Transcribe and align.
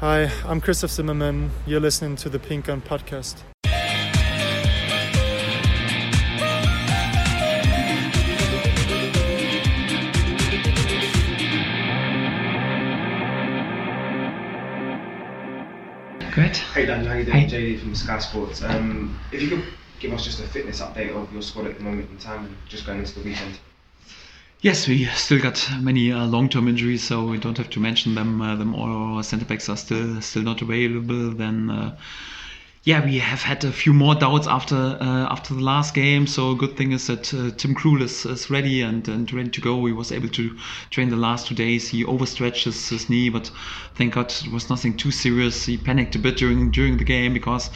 Hi, 0.00 0.30
I'm 0.44 0.60
Christoph 0.60 0.90
Zimmermann. 0.90 1.50
You're 1.66 1.80
listening 1.80 2.16
to 2.16 2.28
the 2.28 2.38
Pink 2.38 2.68
Un 2.68 2.82
Podcast. 2.82 3.42
Great. 16.32 16.56
Hey 16.74 16.84
Dan, 16.84 17.04
how 17.06 17.14
you 17.14 17.24
Hey. 17.24 17.46
doing? 17.46 17.48
JD 17.48 17.76
from 17.78 17.94
Sky 17.94 18.18
Sports. 18.18 18.62
Um, 18.62 19.18
if 19.32 19.40
you 19.40 19.48
could 19.48 19.64
give 20.00 20.12
us 20.12 20.22
just 20.24 20.38
a 20.40 20.42
fitness 20.42 20.80
update 20.80 21.14
of 21.16 21.32
your 21.32 21.40
squad 21.40 21.66
at 21.66 21.78
the 21.78 21.82
moment 21.84 22.10
in 22.10 22.18
time 22.18 22.56
just 22.68 22.84
going 22.84 22.98
into 22.98 23.14
the 23.18 23.24
weekend. 23.24 23.58
Yes, 24.62 24.88
we 24.88 25.04
still 25.14 25.38
got 25.38 25.68
many 25.80 26.10
uh, 26.10 26.24
long-term 26.26 26.66
injuries, 26.66 27.02
so 27.04 27.26
we 27.26 27.38
don't 27.38 27.58
have 27.58 27.70
to 27.70 27.80
mention 27.80 28.14
them. 28.14 28.40
Uh, 28.40 28.56
them 28.56 28.74
all 28.74 29.22
centre 29.22 29.44
backs 29.44 29.68
are 29.68 29.76
still 29.76 30.20
still 30.22 30.42
not 30.42 30.62
available. 30.62 31.30
Then, 31.30 31.68
uh, 31.70 31.96
yeah, 32.82 33.04
we 33.04 33.18
have 33.18 33.42
had 33.42 33.64
a 33.64 33.70
few 33.70 33.92
more 33.92 34.14
doubts 34.14 34.46
after 34.46 34.74
uh, 34.74 35.26
after 35.30 35.52
the 35.52 35.60
last 35.60 35.92
game. 35.92 36.26
So 36.26 36.54
good 36.54 36.74
thing 36.74 36.92
is 36.92 37.06
that 37.08 37.34
uh, 37.34 37.50
Tim 37.50 37.74
Krul 37.74 38.00
is, 38.00 38.24
is 38.24 38.48
ready 38.48 38.80
and, 38.80 39.06
and 39.08 39.30
ready 39.30 39.50
to 39.50 39.60
go. 39.60 39.84
He 39.84 39.92
was 39.92 40.10
able 40.10 40.30
to 40.30 40.56
train 40.90 41.10
the 41.10 41.16
last 41.16 41.48
two 41.48 41.54
days. 41.54 41.88
He 41.88 42.04
overstretched 42.06 42.64
his, 42.64 42.88
his 42.88 43.10
knee, 43.10 43.28
but 43.28 43.50
thank 43.94 44.14
God 44.14 44.32
it 44.32 44.50
was 44.50 44.70
nothing 44.70 44.96
too 44.96 45.10
serious. 45.10 45.66
He 45.66 45.76
panicked 45.76 46.16
a 46.16 46.18
bit 46.18 46.38
during 46.38 46.70
during 46.70 46.96
the 46.96 47.04
game 47.04 47.34
because 47.34 47.68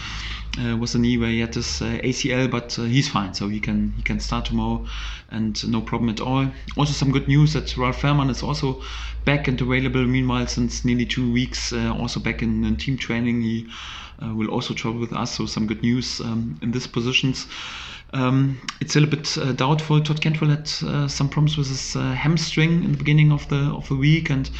uh, 0.58 0.76
was 0.76 0.94
a 0.94 0.98
knee 0.98 1.18
where 1.18 1.30
he 1.30 1.40
had 1.40 1.52
this 1.52 1.80
uh, 1.82 1.98
ACL, 2.02 2.50
but 2.50 2.78
uh, 2.78 2.82
he's 2.82 3.08
fine, 3.08 3.34
so 3.34 3.48
he 3.48 3.60
can 3.60 3.92
he 3.96 4.02
can 4.02 4.20
start 4.20 4.46
tomorrow, 4.46 4.86
and 5.30 5.68
no 5.68 5.80
problem 5.80 6.10
at 6.10 6.20
all. 6.20 6.50
Also, 6.76 6.92
some 6.92 7.12
good 7.12 7.28
news 7.28 7.52
that 7.52 7.76
Ralf 7.76 8.00
Fährmann 8.00 8.30
is 8.30 8.42
also 8.42 8.82
back 9.24 9.48
and 9.48 9.60
available. 9.60 10.04
Meanwhile, 10.04 10.46
since 10.48 10.84
nearly 10.84 11.06
two 11.06 11.30
weeks, 11.32 11.72
uh, 11.72 11.94
also 11.94 12.20
back 12.20 12.42
in, 12.42 12.64
in 12.64 12.76
team 12.76 12.96
training. 12.96 13.42
He 13.42 13.68
uh, 14.22 14.34
will 14.34 14.48
also 14.48 14.74
travel 14.74 15.00
with 15.00 15.12
us, 15.12 15.36
so 15.36 15.46
some 15.46 15.66
good 15.66 15.82
news 15.82 16.20
um, 16.20 16.58
in 16.62 16.72
these 16.72 16.86
positions. 16.86 17.46
Um, 18.12 18.60
it's 18.80 18.96
a 18.96 19.00
little 19.00 19.16
bit 19.16 19.38
uh, 19.38 19.52
doubtful. 19.52 20.00
Todd 20.00 20.20
Cantwell 20.20 20.50
had 20.50 20.70
uh, 20.82 21.08
some 21.08 21.28
problems 21.28 21.56
with 21.56 21.68
his 21.68 21.94
uh, 21.94 22.12
hamstring 22.12 22.84
in 22.84 22.92
the 22.92 22.98
beginning 22.98 23.30
of 23.32 23.48
the 23.48 23.56
of 23.56 23.88
the 23.88 23.94
week, 23.94 24.30
and 24.30 24.50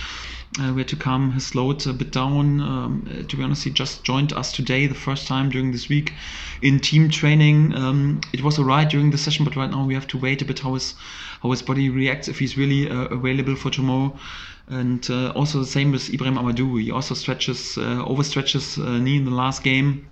uh, 0.59 0.73
we 0.75 0.81
had 0.81 0.89
to 0.89 0.97
calm 0.97 1.31
his 1.33 1.55
load 1.55 1.87
a 1.87 1.93
bit 1.93 2.11
down. 2.11 2.61
Um, 2.61 3.09
uh, 3.09 3.23
to 3.29 3.37
be 3.37 3.43
honest, 3.43 3.63
he 3.63 3.71
just 3.71 4.03
joined 4.03 4.33
us 4.33 4.51
today, 4.51 4.89
the 4.89 4.95
first 4.97 5.29
time 5.29 5.49
during 5.49 5.71
this 5.71 5.89
week 5.89 6.13
in 6.61 6.81
team 6.81 7.09
training. 7.09 7.73
Um, 7.75 8.21
it 8.33 8.43
was 8.43 8.59
alright 8.59 8.89
during 8.91 9.13
the 9.13 9.19
session, 9.19 9.45
but 9.45 9.55
right 9.55 9.71
now 9.71 9.85
we 9.85 9.95
have 9.95 10.09
to 10.09 10.19
wait 10.19 10.43
a 10.43 10.45
bit 10.45 10.59
how 10.59 10.75
his 10.75 10.95
how 11.43 11.51
his 11.53 11.63
body 11.63 11.89
reacts 11.89 12.27
if 12.27 12.41
he's 12.41 12.59
really 12.59 12.91
uh, 12.91 13.05
available 13.07 13.55
for 13.55 13.71
tomorrow. 13.71 14.19
And 14.69 15.09
uh, 15.09 15.31
also 15.31 15.61
the 15.61 15.67
same 15.67 15.93
with 15.93 16.13
Ibrahim 16.13 16.37
Amadou. 16.37 16.83
He 16.83 16.91
also 16.91 17.15
stretches, 17.15 17.79
uh, 17.79 18.05
overstretches 18.05 18.77
uh, 18.79 18.99
knee 18.99 19.17
in 19.17 19.25
the 19.25 19.31
last 19.31 19.63
game 19.63 20.07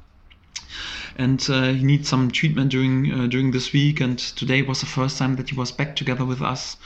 and 1.17 1.45
uh, 1.51 1.73
he 1.73 1.85
needs 1.85 2.09
some 2.09 2.31
treatment 2.31 2.71
during 2.71 3.13
uh, 3.13 3.27
during 3.27 3.51
this 3.51 3.73
week. 3.73 4.01
And 4.01 4.19
today 4.19 4.63
was 4.63 4.81
the 4.81 4.87
first 4.87 5.19
time 5.19 5.35
that 5.37 5.51
he 5.51 5.57
was 5.57 5.73
back 5.73 5.97
together 5.97 6.25
with 6.25 6.41
us 6.41 6.77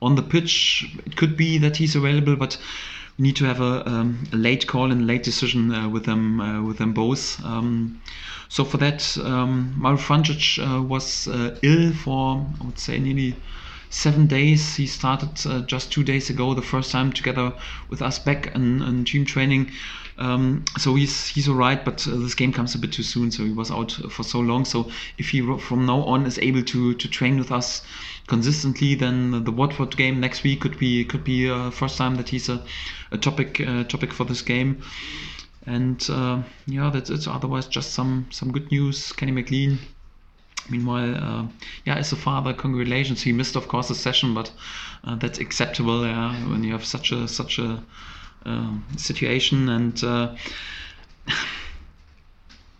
on 0.00 0.14
the 0.14 0.22
pitch. 0.22 0.88
It 1.04 1.16
could 1.16 1.36
be 1.36 1.58
that 1.58 1.76
he's 1.76 1.96
available, 1.96 2.36
but 2.36 2.56
we 3.18 3.22
need 3.24 3.36
to 3.36 3.44
have 3.44 3.60
a, 3.60 3.86
um, 3.88 4.24
a 4.32 4.36
late 4.36 4.66
call 4.66 4.90
and 4.90 5.06
late 5.06 5.22
decision 5.22 5.72
uh, 5.72 5.88
with 5.88 6.04
them 6.04 6.40
uh, 6.40 6.62
with 6.62 6.78
them 6.78 6.92
both. 6.92 7.44
Um, 7.44 8.00
so 8.48 8.64
for 8.64 8.78
that, 8.78 9.16
um, 9.18 9.74
Mario 9.76 10.00
uh, 10.00 10.82
was 10.82 11.28
uh, 11.28 11.56
ill 11.62 11.92
for 11.92 12.46
I 12.60 12.64
would 12.64 12.78
say 12.78 12.98
nearly 12.98 13.36
seven 13.90 14.26
days. 14.26 14.76
He 14.76 14.86
started 14.86 15.46
uh, 15.46 15.60
just 15.62 15.92
two 15.92 16.04
days 16.04 16.30
ago, 16.30 16.54
the 16.54 16.62
first 16.62 16.90
time 16.90 17.12
together 17.12 17.52
with 17.88 18.00
us 18.00 18.18
back 18.18 18.54
in, 18.54 18.82
in 18.82 19.04
team 19.04 19.24
training. 19.24 19.70
Um, 20.20 20.64
so 20.78 20.94
he's 20.94 21.28
he's 21.28 21.48
alright, 21.48 21.84
but 21.84 22.06
uh, 22.06 22.16
this 22.16 22.34
game 22.34 22.52
comes 22.52 22.74
a 22.74 22.78
bit 22.78 22.92
too 22.92 23.02
soon. 23.02 23.30
So 23.30 23.44
he 23.44 23.52
was 23.52 23.70
out 23.70 23.92
for 24.10 24.22
so 24.22 24.40
long. 24.40 24.64
So 24.64 24.90
if 25.18 25.30
he 25.30 25.40
from 25.58 25.86
now 25.86 26.02
on 26.02 26.26
is 26.26 26.38
able 26.38 26.62
to 26.62 26.94
to 26.94 27.08
train 27.08 27.38
with 27.38 27.50
us 27.50 27.82
consistently, 28.26 28.94
then 28.94 29.44
the 29.44 29.52
Watford 29.52 29.96
game 29.96 30.20
next 30.20 30.44
week 30.44 30.60
could 30.60 30.78
be 30.78 31.04
could 31.04 31.24
be 31.24 31.50
uh, 31.50 31.70
first 31.70 31.96
time 31.96 32.16
that 32.16 32.28
he's 32.28 32.48
a, 32.48 32.62
a 33.10 33.18
topic 33.18 33.60
uh, 33.60 33.84
topic 33.84 34.12
for 34.12 34.24
this 34.24 34.42
game. 34.42 34.82
And 35.66 36.06
uh, 36.10 36.42
yeah, 36.66 36.90
that's 36.90 37.10
it. 37.10 37.26
Otherwise, 37.26 37.66
just 37.66 37.92
some 37.92 38.26
some 38.30 38.52
good 38.52 38.70
news. 38.70 39.12
Kenny 39.12 39.32
McLean 39.32 39.78
Meanwhile, 40.68 41.16
uh, 41.16 41.46
yeah, 41.84 41.96
as 41.96 42.12
a 42.12 42.16
father, 42.16 42.52
congratulations. 42.52 43.22
He 43.22 43.32
missed, 43.32 43.56
of 43.56 43.66
course, 43.66 43.88
the 43.88 43.94
session, 43.94 44.34
but 44.34 44.52
uh, 45.04 45.16
that's 45.16 45.38
acceptable 45.38 46.06
yeah, 46.06 46.32
when 46.48 46.62
you 46.62 46.72
have 46.72 46.84
such 46.84 47.10
a 47.12 47.26
such 47.26 47.58
a 47.58 47.82
um, 48.44 48.84
situation. 48.96 49.68
And 49.68 50.02
uh, 50.04 50.34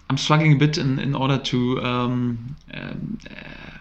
I'm 0.08 0.16
struggling 0.16 0.54
a 0.54 0.56
bit 0.56 0.78
in, 0.78 0.98
in 0.98 1.14
order 1.14 1.38
to 1.38 1.80
um, 1.82 2.56
um, 2.74 3.18
uh, 3.30 3.78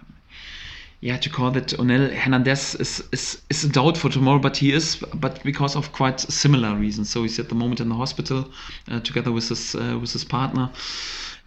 yeah 1.01 1.17
to 1.17 1.29
call 1.29 1.51
that 1.51 1.67
Onel 1.79 2.13
Hernandez 2.13 2.75
is, 2.75 3.03
is 3.11 3.41
is 3.49 3.63
a 3.63 3.69
doubt 3.69 3.97
for 3.97 4.09
tomorrow, 4.09 4.39
but 4.39 4.57
he 4.57 4.73
is, 4.73 4.97
but 5.13 5.41
because 5.43 5.75
of 5.75 5.91
quite 5.91 6.19
similar 6.19 6.75
reasons. 6.75 7.09
So 7.09 7.23
he's 7.23 7.39
at 7.39 7.49
the 7.49 7.55
moment 7.55 7.79
in 7.79 7.89
the 7.89 7.95
hospital 7.95 8.49
uh, 8.91 8.99
together 8.99 9.31
with 9.31 9.49
his 9.49 9.75
uh, 9.75 9.97
with 9.99 10.11
his 10.11 10.25
partner 10.25 10.69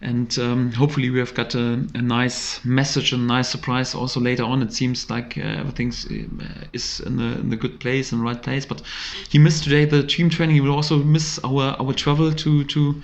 and 0.01 0.37
um, 0.39 0.71
hopefully 0.73 1.09
we 1.09 1.19
have 1.19 1.33
got 1.33 1.55
a, 1.55 1.85
a, 1.95 2.01
nice 2.01 2.63
message 2.65 3.13
and 3.13 3.27
nice 3.27 3.49
surprise 3.49 3.95
also 3.95 4.19
later 4.19 4.43
on. 4.43 4.61
It 4.61 4.73
seems 4.73 5.09
like 5.09 5.37
uh, 5.37 5.41
everything 5.41 5.93
uh, 6.41 6.65
is 6.73 6.99
in 6.99 7.17
the, 7.17 7.39
in 7.39 7.49
the 7.49 7.55
good 7.55 7.79
place 7.79 8.11
and 8.11 8.21
right 8.21 8.41
place. 8.41 8.65
But 8.65 8.81
he 9.29 9.39
missed 9.39 9.63
today 9.63 9.85
the 9.85 10.03
team 10.03 10.29
training. 10.29 10.55
He 10.55 10.61
will 10.61 10.75
also 10.75 10.97
miss 10.97 11.39
our 11.43 11.75
our 11.79 11.93
travel 11.93 12.33
to 12.33 12.63
to 12.65 13.01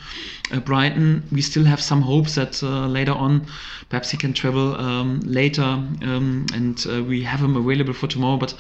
uh, 0.51 0.59
Brighton. 0.59 1.23
We 1.31 1.41
still 1.41 1.63
have 1.63 1.81
some 1.81 2.01
hopes 2.01 2.35
that 2.35 2.61
uh, 2.63 2.88
later 2.88 3.13
on 3.13 3.45
perhaps 3.89 4.11
he 4.11 4.17
can 4.17 4.33
travel 4.33 4.75
um, 4.75 5.22
later 5.22 5.63
um, 5.63 6.45
and 6.53 6.85
uh, 6.88 7.03
we 7.03 7.23
have 7.23 7.39
him 7.39 7.55
available 7.55 7.94
for 7.94 8.07
tomorrow. 8.07 8.38
But 8.38 8.53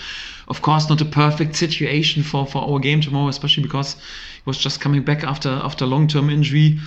of 0.47 0.61
course 0.61 0.89
not 0.89 1.01
a 1.01 1.05
perfect 1.05 1.55
situation 1.55 2.23
for, 2.23 2.45
for 2.45 2.61
our 2.67 2.79
game 2.79 3.01
tomorrow 3.01 3.27
especially 3.27 3.63
because 3.63 3.93
he 3.93 4.41
was 4.45 4.57
just 4.57 4.81
coming 4.81 5.03
back 5.03 5.23
after 5.23 5.49
after 5.49 5.85
long-term 5.85 6.29
injury 6.29 6.79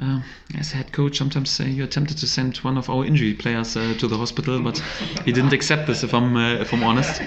uh, 0.00 0.20
as 0.58 0.72
a 0.72 0.76
head 0.76 0.92
coach, 0.92 1.18
sometimes 1.18 1.60
uh, 1.60 1.64
you're 1.64 1.86
tempted 1.86 2.18
to 2.18 2.26
send 2.26 2.56
one 2.58 2.76
of 2.76 2.90
our 2.90 3.04
injury 3.04 3.34
players 3.34 3.76
uh, 3.76 3.94
to 3.98 4.08
the 4.08 4.16
hospital, 4.16 4.60
but 4.60 4.78
he 5.24 5.32
didn't 5.32 5.52
accept 5.52 5.86
this. 5.86 6.02
If 6.02 6.12
I'm 6.14 6.36
uh, 6.36 6.54
if 6.54 6.72
I'm 6.72 6.82
honest. 6.82 7.22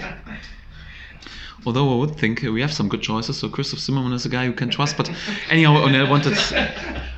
Although 1.65 1.93
I 1.93 1.97
would 1.97 2.15
think 2.15 2.43
we 2.43 2.61
have 2.61 2.71
some 2.71 2.87
good 2.87 3.01
choices, 3.01 3.37
so 3.37 3.49
Christoph 3.49 3.79
Zimmermann 3.79 4.13
is 4.13 4.25
a 4.25 4.29
guy 4.29 4.45
you 4.45 4.53
can 4.53 4.69
trust. 4.69 4.95
But 4.95 5.09
anyhow, 5.49 5.73
Onel 5.85 6.09
wanted 6.09 6.37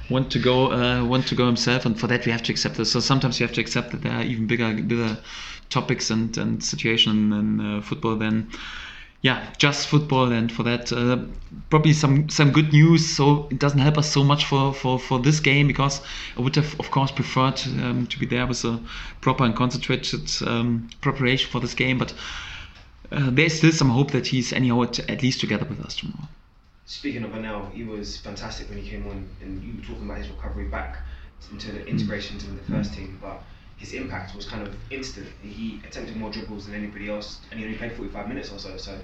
want 0.10 0.32
to 0.32 0.40
go 0.40 0.72
uh, 0.72 1.04
want 1.06 1.28
to 1.28 1.36
go 1.36 1.46
himself, 1.46 1.86
and 1.86 2.00
for 2.00 2.08
that 2.08 2.26
we 2.26 2.32
have 2.32 2.44
to 2.44 2.52
accept 2.52 2.76
this. 2.76 2.92
So 2.92 3.00
sometimes 3.00 3.40
you 3.40 3.46
have 3.46 3.56
to 3.56 3.62
accept 3.62 3.92
that 3.92 4.02
there 4.02 4.14
are 4.14 4.24
even 4.24 4.48
bigger 4.48 4.74
bigger 4.74 5.18
topics 5.70 6.10
and 6.10 6.36
and 6.38 6.64
situation 6.64 7.34
in 7.34 7.60
uh, 7.60 7.82
football 7.82 8.16
than 8.16 8.50
yeah, 9.22 9.54
just 9.58 9.88
football, 9.88 10.32
and 10.32 10.50
for 10.50 10.64
that, 10.64 10.94
uh, 10.94 11.20
probably 11.70 11.92
some 11.92 12.30
some 12.30 12.52
good 12.52 12.72
news. 12.72 13.18
So 13.18 13.48
it 13.52 13.60
doesn't 13.60 13.80
help 13.80 13.98
us 13.98 14.10
so 14.12 14.24
much 14.24 14.46
for 14.46 14.74
for 14.74 14.98
for 14.98 15.20
this 15.20 15.42
game 15.42 15.68
because 15.68 16.02
I 16.38 16.42
would 16.42 16.56
have, 16.56 16.80
of 16.80 16.90
course, 16.92 17.12
preferred 17.12 17.60
um, 17.82 18.08
to 18.08 18.20
be 18.20 18.26
there 18.26 18.48
with 18.48 18.64
a 18.64 18.80
proper 19.20 19.44
and 19.44 19.56
concentrated 19.56 20.30
um, 20.48 20.90
preparation 21.02 21.50
for 21.52 21.60
this 21.60 21.74
game. 21.74 21.98
But 21.98 22.14
uh, 23.12 23.30
there's 23.32 23.56
still 23.56 23.74
some 23.74 23.90
hope 23.90 24.12
that 24.12 24.28
he's 24.28 24.54
anyhow 24.54 24.84
at, 24.84 25.00
at 25.10 25.22
least 25.22 25.42
together 25.42 25.66
with 25.66 25.82
us 25.82 25.96
tomorrow. 25.98 26.30
Speaking 26.86 27.24
of 27.24 27.32
Onel, 27.32 27.72
he 27.74 27.84
was 27.84 28.18
fantastic 28.18 28.70
when 28.70 28.80
he 28.80 28.90
came 28.90 29.06
on, 29.08 29.28
and 29.42 29.62
you 29.62 29.74
were 29.76 29.86
talking 29.86 30.06
about 30.06 30.20
his 30.20 30.30
recovery 30.30 30.66
back 30.66 30.98
into 31.52 31.72
the 31.72 31.86
integration 31.86 32.38
into 32.38 32.52
the 32.52 32.72
first 32.72 32.94
team, 32.94 33.18
but 33.22 33.44
his 33.80 33.94
impact 33.94 34.36
was 34.36 34.46
kind 34.46 34.68
of 34.68 34.76
instant. 34.92 35.28
He 35.42 35.82
attempted 35.88 36.18
more 36.18 36.30
dribbles 36.30 36.66
than 36.66 36.76
anybody 36.76 37.10
else, 37.10 37.40
and 37.50 37.60
he 37.60 37.66
only 37.66 37.78
played 37.78 37.94
45 37.94 38.28
minutes 38.28 38.52
or 38.52 38.60
so. 38.60 38.76
So, 38.78 39.00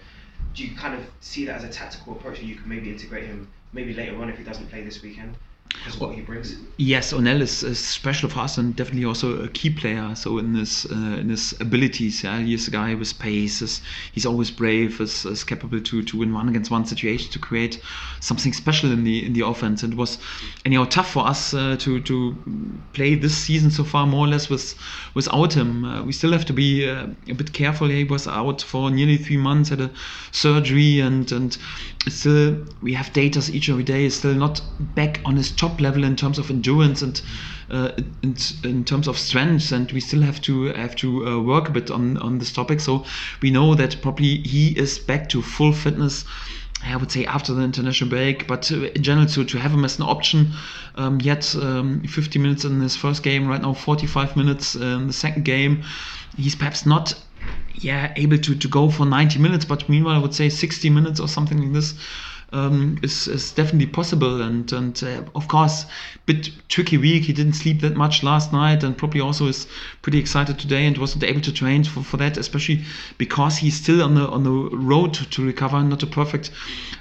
do 0.54 0.66
you 0.66 0.76
kind 0.76 0.94
of 0.94 1.06
see 1.22 1.46
that 1.46 1.56
as 1.56 1.64
a 1.64 1.70
tactical 1.70 2.14
approach, 2.14 2.40
and 2.40 2.48
you 2.48 2.56
can 2.56 2.68
maybe 2.68 2.92
integrate 2.92 3.26
him 3.26 3.48
maybe 3.72 3.94
later 3.94 4.22
on 4.22 4.30
if 4.30 4.38
he 4.38 4.44
doesn't 4.44 4.70
play 4.70 4.84
this 4.84 5.02
weekend? 5.02 5.36
That's 5.84 6.00
what 6.00 6.16
he 6.16 6.22
brings. 6.22 6.56
Yes, 6.78 7.14
Onel 7.14 7.42
is, 7.42 7.64
is 7.64 7.80
special 7.80 8.30
for 8.30 8.40
us 8.40 8.58
and 8.58 8.76
definitely 8.76 9.06
also 9.06 9.44
a 9.44 9.48
key 9.48 9.70
player. 9.70 10.16
So 10.16 10.40
in 10.40 10.56
his 10.56 10.86
uh, 10.92 10.96
in 10.96 11.30
his 11.30 11.54
abilities, 11.62 12.24
yeah, 12.24 12.40
he's 12.40 12.68
a 12.68 12.72
guy 12.72 12.96
with 12.96 13.18
pace. 13.20 13.62
Is, 13.62 13.82
he's 14.12 14.26
always 14.26 14.52
brave. 14.52 15.00
Is, 15.00 15.26
is 15.26 15.44
capable 15.44 15.80
to, 15.80 16.04
to 16.04 16.18
win 16.18 16.34
one 16.34 16.50
against 16.50 16.72
one 16.72 16.86
situation 16.86 17.32
to 17.32 17.40
create 17.40 17.82
something 18.20 18.52
special 18.52 18.92
in 18.92 19.04
the 19.04 19.26
in 19.26 19.34
the 19.34 19.46
offense. 19.46 19.84
And 19.84 19.94
it 19.94 19.98
was 19.98 20.18
anyhow 20.66 20.86
tough 20.86 21.12
for 21.12 21.28
us 21.28 21.54
uh, 21.54 21.78
to 21.80 22.02
to 22.02 22.36
play 22.94 23.16
this 23.16 23.38
season 23.38 23.70
so 23.70 23.84
far 23.84 24.08
more 24.08 24.26
or 24.26 24.30
less 24.30 24.50
with 24.50 24.76
without 25.14 25.54
him. 25.54 25.86
Uh, 25.86 26.04
we 26.04 26.12
still 26.14 26.32
have 26.32 26.46
to 26.46 26.54
be 26.54 26.90
uh, 26.90 27.08
a 27.30 27.34
bit 27.34 27.54
careful. 27.54 27.88
He 27.88 28.04
was 28.04 28.28
out 28.28 28.62
for 28.62 28.90
nearly 28.90 29.18
three 29.18 29.38
months, 29.38 29.70
had 29.70 29.82
a 29.82 29.92
surgery, 30.32 31.00
and 31.00 31.32
and 31.32 31.58
still 32.08 32.66
we 32.82 32.94
have 32.94 33.14
data 33.14 33.40
each 33.54 33.68
and 33.70 33.76
every 33.76 33.84
day. 33.84 34.06
Is 34.06 34.16
still 34.16 34.34
not 34.34 34.62
back 34.80 35.22
on 35.26 35.36
his 35.36 35.52
top 35.52 35.65
level 35.80 36.04
in 36.04 36.16
terms 36.16 36.38
of 36.38 36.50
endurance 36.50 37.02
and 37.02 37.22
uh, 37.70 37.92
in, 38.22 38.36
in, 38.64 38.84
terms 38.84 39.08
of 39.08 39.18
strength, 39.18 39.72
and 39.72 39.92
we 39.92 40.00
still 40.00 40.22
have 40.22 40.42
to 40.42 40.66
have 40.74 40.96
to 40.96 41.28
uh, 41.28 41.40
work 41.42 41.68
a 41.70 41.72
bit 41.72 41.90
on 41.90 42.18
on 42.18 42.38
this 42.38 42.52
topic. 42.52 42.80
So 42.80 43.06
we 43.42 43.50
know 43.52 43.76
that 43.76 44.02
probably 44.02 44.38
he 44.38 44.78
is 44.78 45.00
back 45.00 45.30
to 45.30 45.42
full 45.42 45.74
fitness. 45.74 46.26
I 46.84 46.96
would 46.96 47.12
say 47.12 47.26
after 47.26 47.54
the 47.54 47.64
international 47.64 48.10
break, 48.10 48.48
but 48.48 48.72
uh, 48.72 48.84
in 48.84 49.02
general, 49.02 49.26
to, 49.28 49.44
to 49.44 49.58
have 49.58 49.72
him 49.72 49.84
as 49.84 49.98
an 49.98 50.04
option, 50.04 50.52
um, 50.96 51.20
yet 51.20 51.56
um, 51.56 52.04
50 52.04 52.38
minutes 52.38 52.64
in 52.64 52.80
his 52.80 52.96
first 52.96 53.24
game, 53.24 53.48
right 53.48 53.62
now 53.62 53.74
45 53.74 54.36
minutes 54.36 54.76
in 54.76 55.08
the 55.08 55.14
second 55.14 55.46
game, 55.46 55.84
he's 56.38 56.56
perhaps 56.56 56.86
not 56.86 57.16
yeah 57.74 58.14
able 58.16 58.38
to, 58.38 58.56
to 58.56 58.68
go 58.68 58.90
for 58.90 59.06
90 59.06 59.40
minutes, 59.40 59.66
but 59.66 59.90
meanwhile 59.90 60.16
I 60.16 60.20
would 60.20 60.36
say 60.36 60.50
60 60.50 60.90
minutes 60.92 61.20
or 61.20 61.28
something 61.28 61.60
like 61.60 61.74
this 61.74 61.96
um, 62.52 62.98
is, 63.04 63.28
is 63.28 63.52
definitely 63.52 63.88
possible. 63.88 64.42
And 64.42 64.72
and 64.72 65.02
uh, 65.04 65.24
of 65.36 65.48
course, 65.48 65.86
bit 66.26 66.50
tricky 66.70 66.98
week. 66.98 67.24
He 67.24 67.34
didn't 67.34 67.54
sleep 67.54 67.82
that 67.82 67.96
much 67.96 68.24
last 68.24 68.52
night, 68.52 68.84
and 68.84 68.98
probably 68.98 69.22
also 69.22 69.48
is 69.48 69.68
pretty 70.02 70.20
excited 70.20 70.60
today 70.60 70.86
and 70.86 70.98
wasn't 70.98 71.24
able 71.24 71.42
to 71.42 71.54
train 71.54 71.84
for, 71.84 72.04
for 72.04 72.18
that, 72.18 72.38
especially 72.38 72.84
because 73.18 73.58
he's 73.58 73.76
still 73.76 74.02
on 74.02 74.16
the 74.16 74.28
on 74.28 74.44
the 74.44 74.52
road 74.52 75.14
to, 75.16 75.30
to 75.30 75.46
recover. 75.46 75.82
Not 75.82 76.04
a 76.04 76.08
perfect 76.08 76.52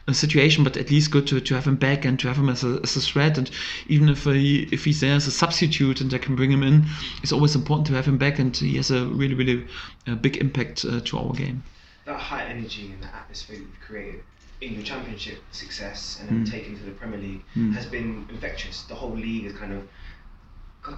uh, 0.08 0.12
situation, 0.12 0.64
but 0.64 0.76
at 0.76 0.90
least 0.90 1.10
good 1.10 1.26
to, 1.28 1.40
to 1.40 1.54
have 1.54 1.66
him 1.66 1.76
back 1.76 2.04
and 2.04 2.18
to 2.20 2.28
have 2.28 2.36
him 2.36 2.48
as 2.48 2.64
a, 2.64 2.80
as 2.82 2.96
a 2.96 3.00
threat. 3.00 3.38
And 3.38 3.50
even 3.88 4.08
if 4.08 4.24
he 4.24 4.68
if 4.72 4.84
he's 4.84 5.00
there 5.00 5.14
as 5.14 5.26
a 5.26 5.32
substitute 5.32 6.00
and 6.00 6.12
I 6.12 6.18
can 6.18 6.36
bring 6.36 6.50
him 6.50 6.62
in, 6.62 6.84
it's 7.22 7.32
always 7.32 7.54
important 7.54 7.86
to 7.88 7.94
have 7.94 8.06
him 8.06 8.18
back. 8.18 8.38
And 8.38 8.56
he 8.56 8.76
has 8.76 8.90
a 8.90 9.06
really 9.06 9.34
really 9.34 9.66
uh, 10.06 10.14
big 10.14 10.36
impact 10.38 10.84
uh, 10.84 11.00
to 11.00 11.18
our 11.18 11.32
game. 11.32 11.62
That 12.06 12.20
high 12.20 12.44
energy 12.44 12.92
and 12.92 13.02
the 13.02 13.14
atmosphere 13.14 13.56
you've 13.56 13.80
created 13.80 14.20
your 14.72 14.82
championship 14.82 15.38
success 15.52 16.18
and 16.20 16.28
then 16.28 16.46
mm. 16.46 16.50
taking 16.50 16.76
to 16.76 16.82
the 16.84 16.92
Premier 16.92 17.18
League 17.18 17.42
mm. 17.56 17.74
has 17.74 17.86
been 17.86 18.26
infectious. 18.30 18.82
The 18.82 18.94
whole 18.94 19.14
league 19.14 19.44
has 19.44 19.52
kind 19.54 19.72
of 19.72 19.88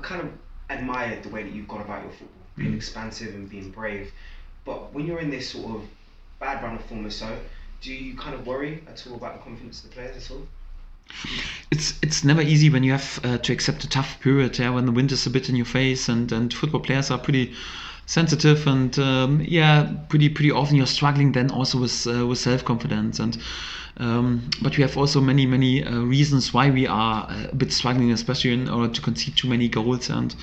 kind 0.03 0.23
of 0.23 0.29
admired 0.71 1.23
the 1.23 1.29
way 1.29 1.43
that 1.43 1.53
you've 1.53 1.69
gone 1.69 1.81
about 1.81 2.03
your 2.03 2.13
football, 2.13 2.43
being 2.57 2.73
mm. 2.73 2.77
expansive 2.77 3.35
and 3.35 3.49
being 3.49 3.71
brave. 3.71 4.13
But 4.65 4.93
when 4.93 5.07
you're 5.07 5.21
in 5.21 5.31
this 5.31 5.51
sort 5.51 5.77
of 5.77 5.83
bad 6.41 6.63
run 6.63 6.77
of 6.77 6.85
form 6.87 7.07
or 7.07 7.11
so, 7.11 7.39
do 7.81 7.93
you 7.93 8.17
kind 8.17 8.35
of 8.35 8.47
worry 8.47 8.83
at 8.89 9.07
all 9.07 9.17
about 9.17 9.35
the 9.35 9.43
confidence 9.43 9.85
of 9.85 9.91
the 9.91 9.95
players 9.95 10.17
at 10.17 10.31
all? 10.31 10.47
It's 11.71 11.99
it's 12.03 12.25
never 12.25 12.43
easy 12.43 12.69
when 12.69 12.83
you 12.83 12.93
have 12.93 13.21
uh, 13.23 13.39
to 13.39 13.53
accept 13.53 13.85
a 13.85 13.89
tough 13.89 14.19
period, 14.21 14.59
yeah, 14.59 14.71
when 14.71 14.87
the 14.87 14.93
wind 14.93 15.12
is 15.12 15.25
a 15.27 15.31
bit 15.31 15.49
in 15.49 15.55
your 15.55 15.67
face, 15.67 16.09
and, 16.09 16.33
and 16.33 16.53
football 16.53 16.81
players 16.81 17.11
are 17.12 17.19
pretty 17.19 17.55
sensitive 18.06 18.67
and 18.67 18.99
um, 18.99 19.43
yeah, 19.47 19.93
pretty 20.08 20.29
pretty 20.29 20.50
often 20.50 20.76
you're 20.76 20.87
struggling 20.87 21.32
then 21.32 21.50
also 21.50 21.79
with 21.81 22.06
uh, 22.06 22.26
with 22.26 22.38
self 22.38 22.64
confidence 22.64 23.19
and. 23.19 23.37
Um, 23.99 24.50
but 24.61 24.76
we 24.76 24.82
have 24.82 24.99
also 24.99 25.23
many 25.23 25.47
many 25.47 25.82
uh, 25.82 26.00
reasons 26.00 26.53
why 26.53 26.69
we 26.69 26.87
are 26.87 27.26
uh, 27.31 27.47
a 27.50 27.55
bit 27.55 27.73
struggling, 27.73 28.12
especially 28.12 28.53
in 28.53 28.69
order 28.69 28.93
to 28.93 29.00
concede 29.00 29.37
too 29.37 29.49
many 29.49 29.70
goals. 29.70 30.11
And 30.11 30.37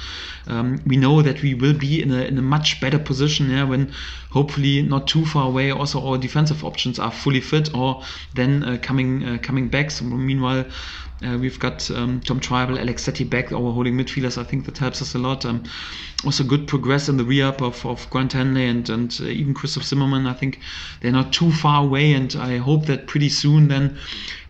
um, 0.48 0.82
we 0.88 0.98
know 0.98 1.22
that 1.22 1.44
we 1.44 1.54
will 1.54 1.76
be 1.76 2.02
in 2.02 2.10
a, 2.10 2.24
in 2.24 2.40
a 2.40 2.42
much 2.42 2.82
better 2.82 2.98
position 2.98 3.52
yeah, 3.52 3.64
when 3.64 3.94
hopefully 4.32 4.82
not 4.82 5.08
too 5.08 5.24
far 5.24 5.46
away. 5.46 5.70
Also, 5.70 6.04
our 6.04 6.18
defensive 6.18 6.64
options 6.64 6.98
are 6.98 7.12
fully 7.12 7.42
fit 7.42 7.76
or 7.76 8.02
then 8.34 8.64
uh, 8.64 8.80
coming 8.82 9.24
uh, 9.24 9.38
coming 9.40 9.68
back. 9.68 9.92
So 9.92 10.06
meanwhile. 10.06 10.66
Uh, 11.24 11.38
we've 11.38 11.60
got 11.60 11.90
um, 11.92 12.20
Tom 12.22 12.40
Trybull, 12.40 12.80
Alex 12.80 13.06
Tettey 13.06 13.30
back, 13.30 13.52
our 13.52 13.72
holding 13.72 13.96
midfielders. 13.96 14.38
I 14.38 14.44
think 14.44 14.66
that 14.66 14.78
helps 14.78 15.02
us 15.02 15.16
a 15.16 15.20
lot. 15.20 15.46
Um, 15.46 15.64
also, 16.26 16.44
good 16.44 16.68
progress 16.68 17.10
in 17.10 17.18
the 17.18 17.24
re-up 17.24 17.62
of, 17.62 17.86
of 17.86 18.10
Grant 18.10 18.34
Hanley 18.34 18.66
and, 18.66 18.90
and 18.90 19.18
uh, 19.22 19.26
even 19.26 19.54
Christoph 19.54 19.84
Zimmermann. 19.84 20.28
I 20.28 20.34
think 20.34 20.60
they're 21.02 21.12
not 21.12 21.32
too 21.32 21.52
far 21.52 21.84
away, 21.84 22.14
and 22.14 22.36
I 22.36 22.58
hope 22.58 22.86
that 22.88 23.08
pretty 23.08 23.30
soon, 23.30 23.68
then, 23.68 23.98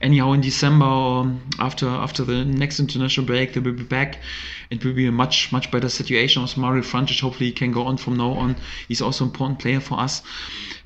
anyhow, 0.02 0.32
in 0.34 0.42
December 0.42 0.86
or 0.86 1.32
after 1.60 1.88
after 1.88 2.24
the 2.24 2.46
next 2.46 2.80
international 2.80 3.26
break, 3.26 3.54
they 3.54 3.60
will 3.60 3.74
be 3.74 3.84
back. 3.84 4.20
It 4.70 4.84
will 4.84 4.94
be 4.94 5.06
a 5.06 5.12
much 5.12 5.52
much 5.52 5.70
better 5.70 5.90
situation. 5.90 6.42
Also, 6.42 6.60
Mario 6.60 6.82
Vrančić 6.82 7.22
hopefully 7.22 7.52
can 7.52 7.72
go 7.72 7.86
on 7.86 7.98
from 7.98 8.18
now 8.18 8.32
on. 8.32 8.56
He's 8.88 9.02
also 9.02 9.26
an 9.26 9.32
important 9.32 9.60
player 9.60 9.80
for 9.80 10.00
us, 10.00 10.24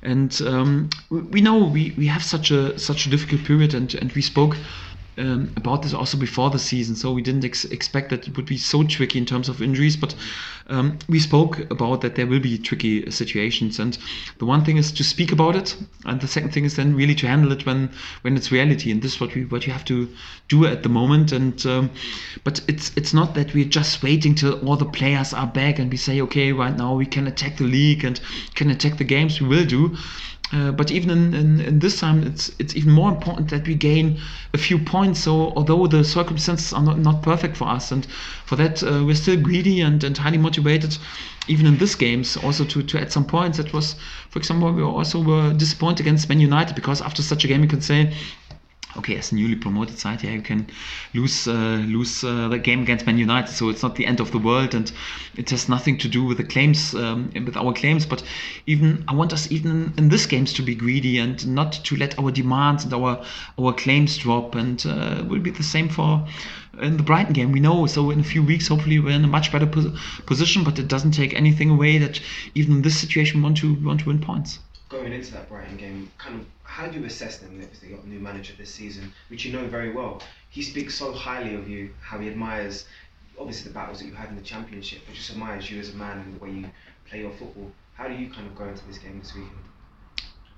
and 0.02 0.38
um, 0.42 0.90
we 1.10 1.40
know 1.40 1.64
we, 1.64 1.94
we 1.96 2.06
have 2.06 2.22
such 2.22 2.50
a 2.50 2.78
such 2.78 3.06
a 3.06 3.10
difficult 3.10 3.44
period, 3.44 3.74
and 3.74 3.94
and 3.94 4.12
we 4.12 4.22
spoke 4.22 4.56
um, 5.18 5.52
about 5.56 5.82
this 5.82 5.94
also 5.94 6.16
before 6.16 6.50
the 6.50 6.58
season, 6.58 6.94
so 6.94 7.12
we 7.12 7.22
didn't 7.22 7.44
ex- 7.44 7.64
expect 7.64 8.10
that 8.10 8.28
it 8.28 8.36
would 8.36 8.46
be 8.46 8.56
so 8.56 8.82
tricky 8.84 9.18
in 9.18 9.26
terms 9.26 9.48
of 9.48 9.60
injuries. 9.60 9.96
But 9.96 10.14
um, 10.68 10.98
we 11.08 11.18
spoke 11.18 11.58
about 11.70 12.02
that 12.02 12.14
there 12.14 12.26
will 12.26 12.40
be 12.40 12.58
tricky 12.58 13.10
situations, 13.10 13.78
and 13.78 13.98
the 14.38 14.46
one 14.46 14.64
thing 14.64 14.76
is 14.76 14.92
to 14.92 15.04
speak 15.04 15.32
about 15.32 15.56
it, 15.56 15.76
and 16.04 16.20
the 16.20 16.28
second 16.28 16.52
thing 16.52 16.64
is 16.64 16.76
then 16.76 16.94
really 16.94 17.14
to 17.16 17.26
handle 17.26 17.52
it 17.52 17.66
when 17.66 17.90
when 18.22 18.36
it's 18.36 18.52
reality. 18.52 18.90
And 18.90 19.02
this 19.02 19.14
is 19.14 19.20
what 19.20 19.34
we 19.34 19.44
what 19.44 19.66
you 19.66 19.72
have 19.72 19.84
to 19.86 20.08
do 20.48 20.66
at 20.66 20.82
the 20.82 20.88
moment. 20.88 21.32
And 21.32 21.64
um, 21.66 21.90
but 22.44 22.60
it's 22.68 22.92
it's 22.96 23.12
not 23.12 23.34
that 23.34 23.54
we're 23.54 23.64
just 23.64 24.02
waiting 24.02 24.34
till 24.34 24.54
all 24.66 24.76
the 24.76 24.84
players 24.84 25.32
are 25.32 25.46
back 25.46 25.78
and 25.78 25.90
we 25.90 25.96
say 25.96 26.20
okay, 26.22 26.52
right 26.52 26.76
now 26.76 26.94
we 26.94 27.06
can 27.06 27.26
attack 27.26 27.56
the 27.56 27.64
league 27.64 28.04
and 28.04 28.20
can 28.54 28.70
attack 28.70 28.98
the 28.98 29.04
games. 29.04 29.40
We 29.40 29.48
will 29.48 29.66
do. 29.66 29.96
Uh, 30.50 30.72
but 30.72 30.90
even 30.90 31.10
in, 31.10 31.34
in, 31.34 31.60
in, 31.60 31.78
this 31.78 32.00
time, 32.00 32.22
it's 32.22 32.50
it's 32.58 32.74
even 32.74 32.90
more 32.90 33.10
important 33.10 33.50
that 33.50 33.66
we 33.66 33.74
gain 33.74 34.18
a 34.54 34.58
few 34.58 34.78
points. 34.78 35.20
So 35.20 35.52
although 35.54 35.86
the 35.86 36.02
circumstances 36.02 36.72
are 36.72 36.82
not, 36.82 36.98
not 36.98 37.22
perfect 37.22 37.54
for 37.56 37.68
us, 37.68 37.92
and 37.92 38.06
for 38.46 38.56
that 38.56 38.82
uh, 38.82 39.04
we're 39.04 39.14
still 39.14 39.38
greedy 39.38 39.82
and, 39.82 40.02
and 40.02 40.16
highly 40.16 40.38
motivated, 40.38 40.96
even 41.48 41.66
in 41.66 41.76
this 41.76 41.94
games, 41.94 42.38
also 42.38 42.64
to, 42.64 42.82
to 42.82 42.98
add 42.98 43.12
some 43.12 43.26
points. 43.26 43.58
That 43.58 43.74
was, 43.74 43.96
for 44.30 44.38
example, 44.38 44.72
we 44.72 44.82
also 44.82 45.22
were 45.22 45.52
disappointed 45.52 46.06
against 46.06 46.30
Man 46.30 46.40
United 46.40 46.74
because 46.74 47.02
after 47.02 47.22
such 47.22 47.44
a 47.44 47.48
game, 47.48 47.62
you 47.62 47.68
can 47.68 47.82
say 47.82 48.14
okay, 48.96 49.16
as 49.16 49.32
a 49.32 49.34
newly 49.34 49.54
promoted 49.54 49.98
side, 49.98 50.22
yeah, 50.22 50.30
you 50.30 50.42
can 50.42 50.66
lose 51.14 51.46
uh, 51.46 51.82
lose 51.86 52.24
uh, 52.24 52.48
the 52.48 52.58
game 52.58 52.82
against 52.82 53.06
Man 53.06 53.18
United, 53.18 53.52
so 53.52 53.68
it's 53.68 53.82
not 53.82 53.96
the 53.96 54.06
end 54.06 54.20
of 54.20 54.30
the 54.32 54.38
world, 54.38 54.74
and 54.74 54.90
it 55.36 55.50
has 55.50 55.68
nothing 55.68 55.98
to 55.98 56.08
do 56.08 56.24
with 56.24 56.38
the 56.38 56.44
claims 56.44 56.94
um, 56.94 57.30
with 57.34 57.56
our 57.56 57.72
claims. 57.72 58.06
But 58.06 58.22
even 58.66 59.04
I 59.06 59.14
want 59.14 59.32
us 59.32 59.50
even 59.52 59.92
in 59.98 60.08
this 60.08 60.26
games 60.26 60.52
to 60.54 60.62
be 60.62 60.74
greedy 60.74 61.18
and 61.18 61.46
not 61.46 61.72
to 61.72 61.96
let 61.96 62.18
our 62.18 62.30
demands 62.30 62.84
and 62.84 62.92
our 62.94 63.22
our 63.58 63.72
claims 63.72 64.16
drop, 64.16 64.54
and 64.54 64.84
uh, 64.86 65.24
will 65.28 65.40
be 65.40 65.50
the 65.50 65.62
same 65.62 65.88
for. 65.88 66.26
In 66.80 66.96
the 66.96 67.02
Brighton 67.02 67.32
game, 67.32 67.50
we 67.50 67.58
know. 67.58 67.86
So 67.86 68.10
in 68.10 68.20
a 68.20 68.24
few 68.24 68.42
weeks, 68.42 68.68
hopefully, 68.68 69.00
we're 69.00 69.10
in 69.10 69.24
a 69.24 69.28
much 69.28 69.50
better 69.50 69.66
pos- 69.66 69.98
position. 70.26 70.62
But 70.62 70.78
it 70.78 70.86
doesn't 70.86 71.10
take 71.10 71.34
anything 71.34 71.70
away 71.70 71.98
that 71.98 72.20
even 72.54 72.76
in 72.76 72.82
this 72.82 72.96
situation, 72.96 73.40
we 73.40 73.44
want 73.44 73.56
to 73.58 73.74
we 73.74 73.84
want 73.84 74.00
to 74.00 74.06
win 74.06 74.20
points. 74.20 74.60
Going 74.88 75.12
into 75.12 75.32
that 75.32 75.48
Brighton 75.48 75.76
game, 75.76 76.10
kind 76.16 76.40
of 76.40 76.46
how 76.62 76.86
do 76.86 76.98
you 76.98 77.04
assess 77.04 77.38
them? 77.38 77.60
Obviously, 77.62 77.90
got 77.90 78.04
a 78.04 78.08
new 78.08 78.20
manager 78.20 78.54
this 78.56 78.72
season, 78.72 79.12
which 79.28 79.44
you 79.44 79.52
know 79.52 79.66
very 79.66 79.92
well. 79.92 80.22
He 80.48 80.62
speaks 80.62 80.94
so 80.94 81.12
highly 81.12 81.54
of 81.54 81.68
you, 81.68 81.94
how 82.00 82.18
he 82.18 82.28
admires 82.28 82.86
obviously 83.38 83.68
the 83.68 83.74
battles 83.74 84.00
that 84.00 84.06
you 84.06 84.14
had 84.14 84.30
in 84.30 84.36
the 84.36 84.42
championship, 84.42 85.00
but 85.06 85.14
just 85.14 85.30
admires 85.30 85.70
you 85.70 85.78
as 85.78 85.90
a 85.90 85.96
man 85.96 86.18
and 86.18 86.34
the 86.34 86.44
way 86.44 86.50
you 86.50 86.64
play 87.08 87.20
your 87.20 87.30
football. 87.32 87.70
How 87.94 88.08
do 88.08 88.14
you 88.14 88.30
kind 88.30 88.46
of 88.46 88.56
go 88.56 88.64
into 88.64 88.84
this 88.86 88.98
game 88.98 89.18
this 89.18 89.34
weekend? 89.34 89.52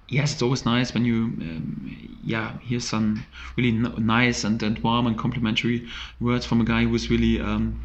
Yes, 0.09 0.33
it's 0.33 0.43
always 0.43 0.65
nice 0.65 0.93
when 0.93 1.05
you, 1.05 1.15
um, 1.15 2.19
yeah, 2.25 2.59
hear 2.59 2.81
some 2.81 3.25
really 3.57 3.73
nice 3.73 4.45
and, 4.45 4.61
and 4.63 4.79
warm 4.81 5.07
and 5.07 5.17
complimentary 5.17 5.89
words 6.21 6.45
from 6.45 6.61
a 6.61 6.65
guy 6.65 6.85
who's 6.85 7.11
really. 7.11 7.41
Um, 7.41 7.85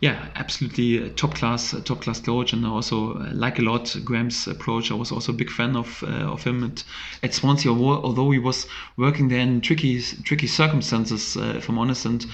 yeah, 0.00 0.28
absolutely 0.34 1.10
top 1.10 1.34
class, 1.34 1.74
top 1.84 2.00
class 2.00 2.20
coach, 2.20 2.54
and 2.54 2.64
I 2.64 2.70
also 2.70 3.18
uh, 3.18 3.30
like 3.34 3.58
a 3.58 3.62
lot 3.62 3.94
Graham's 4.02 4.46
approach. 4.48 4.90
I 4.90 4.94
was 4.94 5.12
also 5.12 5.32
a 5.32 5.34
big 5.34 5.50
fan 5.50 5.76
of 5.76 6.02
uh, 6.02 6.32
of 6.32 6.42
him 6.42 6.64
at, 6.64 6.84
at 7.22 7.34
Swansea, 7.34 7.70
although 7.70 8.30
he 8.30 8.38
was 8.38 8.66
working 8.96 9.28
there 9.28 9.40
in 9.40 9.60
tricky 9.60 10.00
tricky 10.00 10.46
circumstances, 10.46 11.36
uh, 11.36 11.54
if 11.58 11.68
I'm 11.68 11.78
honest. 11.78 12.06
And 12.06 12.26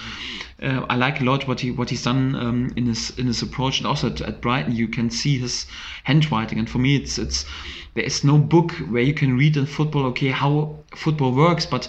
uh, 0.63 0.87
I 0.89 0.95
like 0.95 1.21
a 1.21 1.25
lot 1.25 1.49
what 1.49 1.59
he 1.59 1.73
what 1.73 1.91
he's 1.91 2.05
done 2.05 2.37
um, 2.37 2.73
in 2.77 2.87
his 2.87 3.11
in 3.19 3.27
his 3.27 3.43
approach, 3.43 3.79
and 3.79 3.87
also 3.87 4.11
at, 4.11 4.21
at 4.21 4.41
Brighton 4.41 4.77
you 4.77 4.87
can 4.87 5.11
see 5.11 5.37
his 5.39 5.67
handwriting. 6.05 6.61
And 6.61 6.71
for 6.71 6.79
me, 6.79 6.95
it's 6.95 7.19
it's 7.19 7.47
there 7.95 8.05
is 8.05 8.23
no 8.23 8.39
book 8.39 8.73
where 8.91 9.03
you 9.03 9.15
can 9.15 9.37
read 9.37 9.57
in 9.57 9.67
football, 9.67 10.05
okay, 10.07 10.29
how 10.29 10.77
football 10.95 11.33
works, 11.33 11.67
but 11.67 11.89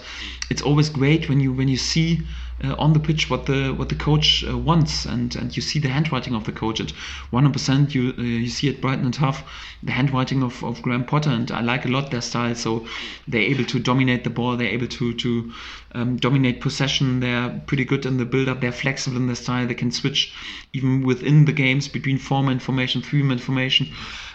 it's 0.50 0.62
always 0.62 0.90
great 0.90 1.28
when 1.28 1.38
you 1.38 1.52
when 1.52 1.68
you 1.68 1.76
see 1.76 2.22
uh, 2.64 2.74
on 2.78 2.92
the 2.92 3.00
pitch 3.00 3.30
what 3.30 3.46
the 3.46 3.72
what 3.72 3.88
the 3.88 3.94
coach 3.94 4.44
uh, 4.48 4.56
wants, 4.56 5.04
and 5.04 5.36
and 5.36 5.56
you 5.56 5.62
see 5.62 5.78
the 5.78 5.88
handwriting 5.88 6.34
of 6.34 6.44
the 6.44 6.52
coach. 6.52 6.80
And 6.80 6.92
100% 7.32 7.94
you 7.94 8.14
uh, 8.18 8.22
you 8.22 8.48
see 8.48 8.68
at 8.68 8.80
Brighton 8.80 9.04
and 9.04 9.14
Hove 9.16 9.42
the 9.82 9.92
handwriting 9.92 10.42
of, 10.42 10.64
of 10.64 10.82
Graham 10.82 11.04
Potter, 11.04 11.30
and 11.30 11.50
I 11.50 11.60
like 11.60 11.84
a 11.84 11.88
lot 11.88 12.10
their 12.10 12.20
style. 12.20 12.54
So 12.54 12.86
they're 13.28 13.40
able 13.40 13.64
to 13.66 13.78
dominate 13.78 14.24
the 14.24 14.30
ball, 14.30 14.56
they're 14.56 14.68
able 14.68 14.88
to 14.88 15.14
to 15.14 15.52
um, 15.92 16.16
dominate 16.16 16.60
possession. 16.60 17.20
They're 17.20 17.62
pretty 17.66 17.84
good 17.84 18.04
in 18.06 18.16
the 18.16 18.24
build 18.24 18.48
up. 18.48 18.60
They're 18.60 18.72
flexible 18.72 19.16
in 19.16 19.26
their 19.26 19.36
style. 19.36 19.66
They 19.66 19.74
can 19.74 19.92
switch 19.92 20.32
even 20.72 21.02
within 21.02 21.44
the 21.44 21.52
games 21.52 21.88
between 21.88 22.18
form 22.18 22.48
information, 22.48 23.02
three 23.02 23.20
information. 23.20 23.88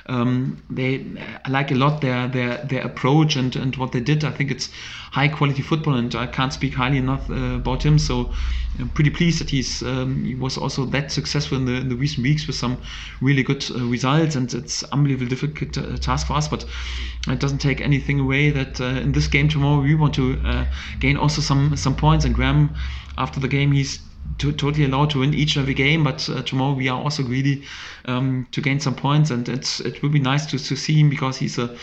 Um, 0.07 0.61
they 0.69 1.05
I 1.45 1.49
like 1.49 1.71
a 1.71 1.75
lot 1.75 2.01
their 2.01 2.27
their 2.27 2.57
their 2.65 2.81
approach 2.85 3.35
and 3.37 3.55
and 3.55 3.75
what 3.77 3.93
they 3.93 4.01
did. 4.01 4.23
I 4.25 4.31
think 4.31 4.51
it's 4.51 4.69
high 5.11 5.29
quality 5.29 5.61
football, 5.61 5.93
and 5.93 6.13
I 6.15 6.27
can't 6.27 6.51
speak 6.51 6.73
highly 6.73 6.97
enough 6.97 7.29
uh, 7.29 7.55
about 7.55 7.83
him. 7.83 7.97
So 7.97 8.33
I'm 8.79 8.89
pretty 8.89 9.11
pleased 9.11 9.39
that 9.39 9.49
he's 9.49 9.81
um, 9.81 10.25
he 10.25 10.35
was 10.35 10.57
also 10.57 10.85
that 10.85 11.11
successful 11.11 11.57
in 11.57 11.65
the 11.65 11.73
in 11.73 11.89
the 11.89 11.95
recent 11.95 12.23
weeks 12.23 12.47
with 12.47 12.55
some 12.57 12.77
really 13.21 13.43
good 13.43 13.63
uh, 13.71 13.85
results. 13.85 14.35
And 14.35 14.53
it's 14.53 14.83
unbelievably 14.83 15.27
difficult 15.29 15.77
uh, 15.77 15.95
task 15.97 16.27
for 16.27 16.33
us, 16.33 16.47
but 16.47 16.65
it 17.27 17.39
doesn't 17.39 17.59
take 17.59 17.79
anything 17.79 18.19
away 18.19 18.49
that 18.51 18.81
uh, 18.81 18.99
in 19.01 19.13
this 19.13 19.27
game 19.27 19.47
tomorrow 19.47 19.81
we 19.81 19.95
want 19.95 20.13
to 20.15 20.37
uh, 20.43 20.65
gain 20.99 21.15
also 21.15 21.41
some 21.41 21.77
some 21.77 21.95
points. 21.95 22.25
And 22.25 22.35
Graham, 22.35 22.71
after 23.17 23.39
the 23.39 23.47
game, 23.47 23.71
he's 23.71 23.99
to, 24.39 24.51
totally 24.51 24.85
allowed 24.85 25.09
to 25.11 25.19
win 25.19 25.33
each 25.33 25.55
and 25.55 25.63
every 25.63 25.73
game, 25.73 26.03
but 26.03 26.27
uh, 26.29 26.41
tomorrow 26.43 26.73
we 26.73 26.87
are 26.87 27.01
also 27.01 27.23
greedy 27.23 27.63
um, 28.05 28.47
to 28.51 28.61
gain 28.61 28.79
some 28.79 28.95
points, 28.95 29.31
and 29.31 29.47
it's 29.47 29.79
it 29.79 30.01
will 30.01 30.09
be 30.09 30.19
nice 30.19 30.45
to, 30.47 30.59
to 30.59 30.75
see 30.75 30.99
him 30.99 31.09
because 31.09 31.37
he's 31.37 31.57
a 31.57 31.75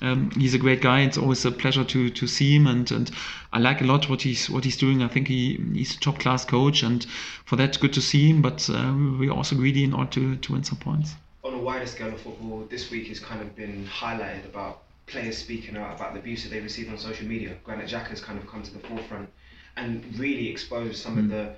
um, 0.00 0.30
he's 0.32 0.54
a 0.54 0.58
great 0.58 0.80
guy. 0.80 1.00
It's 1.00 1.18
always 1.18 1.44
a 1.44 1.50
pleasure 1.50 1.84
to 1.84 2.10
to 2.10 2.26
see 2.26 2.54
him, 2.54 2.66
and, 2.66 2.90
and 2.90 3.10
I 3.52 3.58
like 3.58 3.80
a 3.80 3.84
lot 3.84 4.08
what 4.08 4.22
he's 4.22 4.48
what 4.48 4.64
he's 4.64 4.76
doing. 4.76 5.02
I 5.02 5.08
think 5.08 5.28
he 5.28 5.60
he's 5.72 5.96
a 5.96 6.00
top 6.00 6.18
class 6.18 6.44
coach, 6.44 6.82
and 6.82 7.04
for 7.44 7.56
that, 7.56 7.78
good 7.80 7.92
to 7.94 8.00
see 8.00 8.30
him. 8.30 8.42
But 8.42 8.68
uh, 8.70 8.94
we're 9.18 9.32
also 9.32 9.56
greedy 9.56 9.84
in 9.84 9.92
order 9.92 10.10
to, 10.12 10.36
to 10.36 10.52
win 10.52 10.64
some 10.64 10.78
points. 10.78 11.14
On 11.44 11.54
a 11.54 11.58
wider 11.58 11.86
scale 11.86 12.08
of 12.08 12.20
football, 12.20 12.66
this 12.70 12.90
week 12.90 13.08
has 13.08 13.20
kind 13.20 13.40
of 13.40 13.54
been 13.56 13.86
highlighted 13.86 14.44
about 14.44 14.82
players 15.06 15.38
speaking 15.38 15.76
out 15.76 15.96
about 15.96 16.12
the 16.12 16.20
abuse 16.20 16.42
that 16.42 16.50
they 16.50 16.60
received 16.60 16.90
on 16.90 16.98
social 16.98 17.26
media. 17.26 17.56
Granit 17.64 17.88
Xhaka 17.88 18.08
has 18.08 18.20
kind 18.20 18.38
of 18.38 18.46
come 18.46 18.62
to 18.62 18.72
the 18.72 18.80
forefront 18.80 19.28
and 19.76 20.04
really 20.18 20.48
exposed 20.48 20.96
some 20.96 21.16
mm. 21.16 21.20
of 21.20 21.28
the 21.30 21.54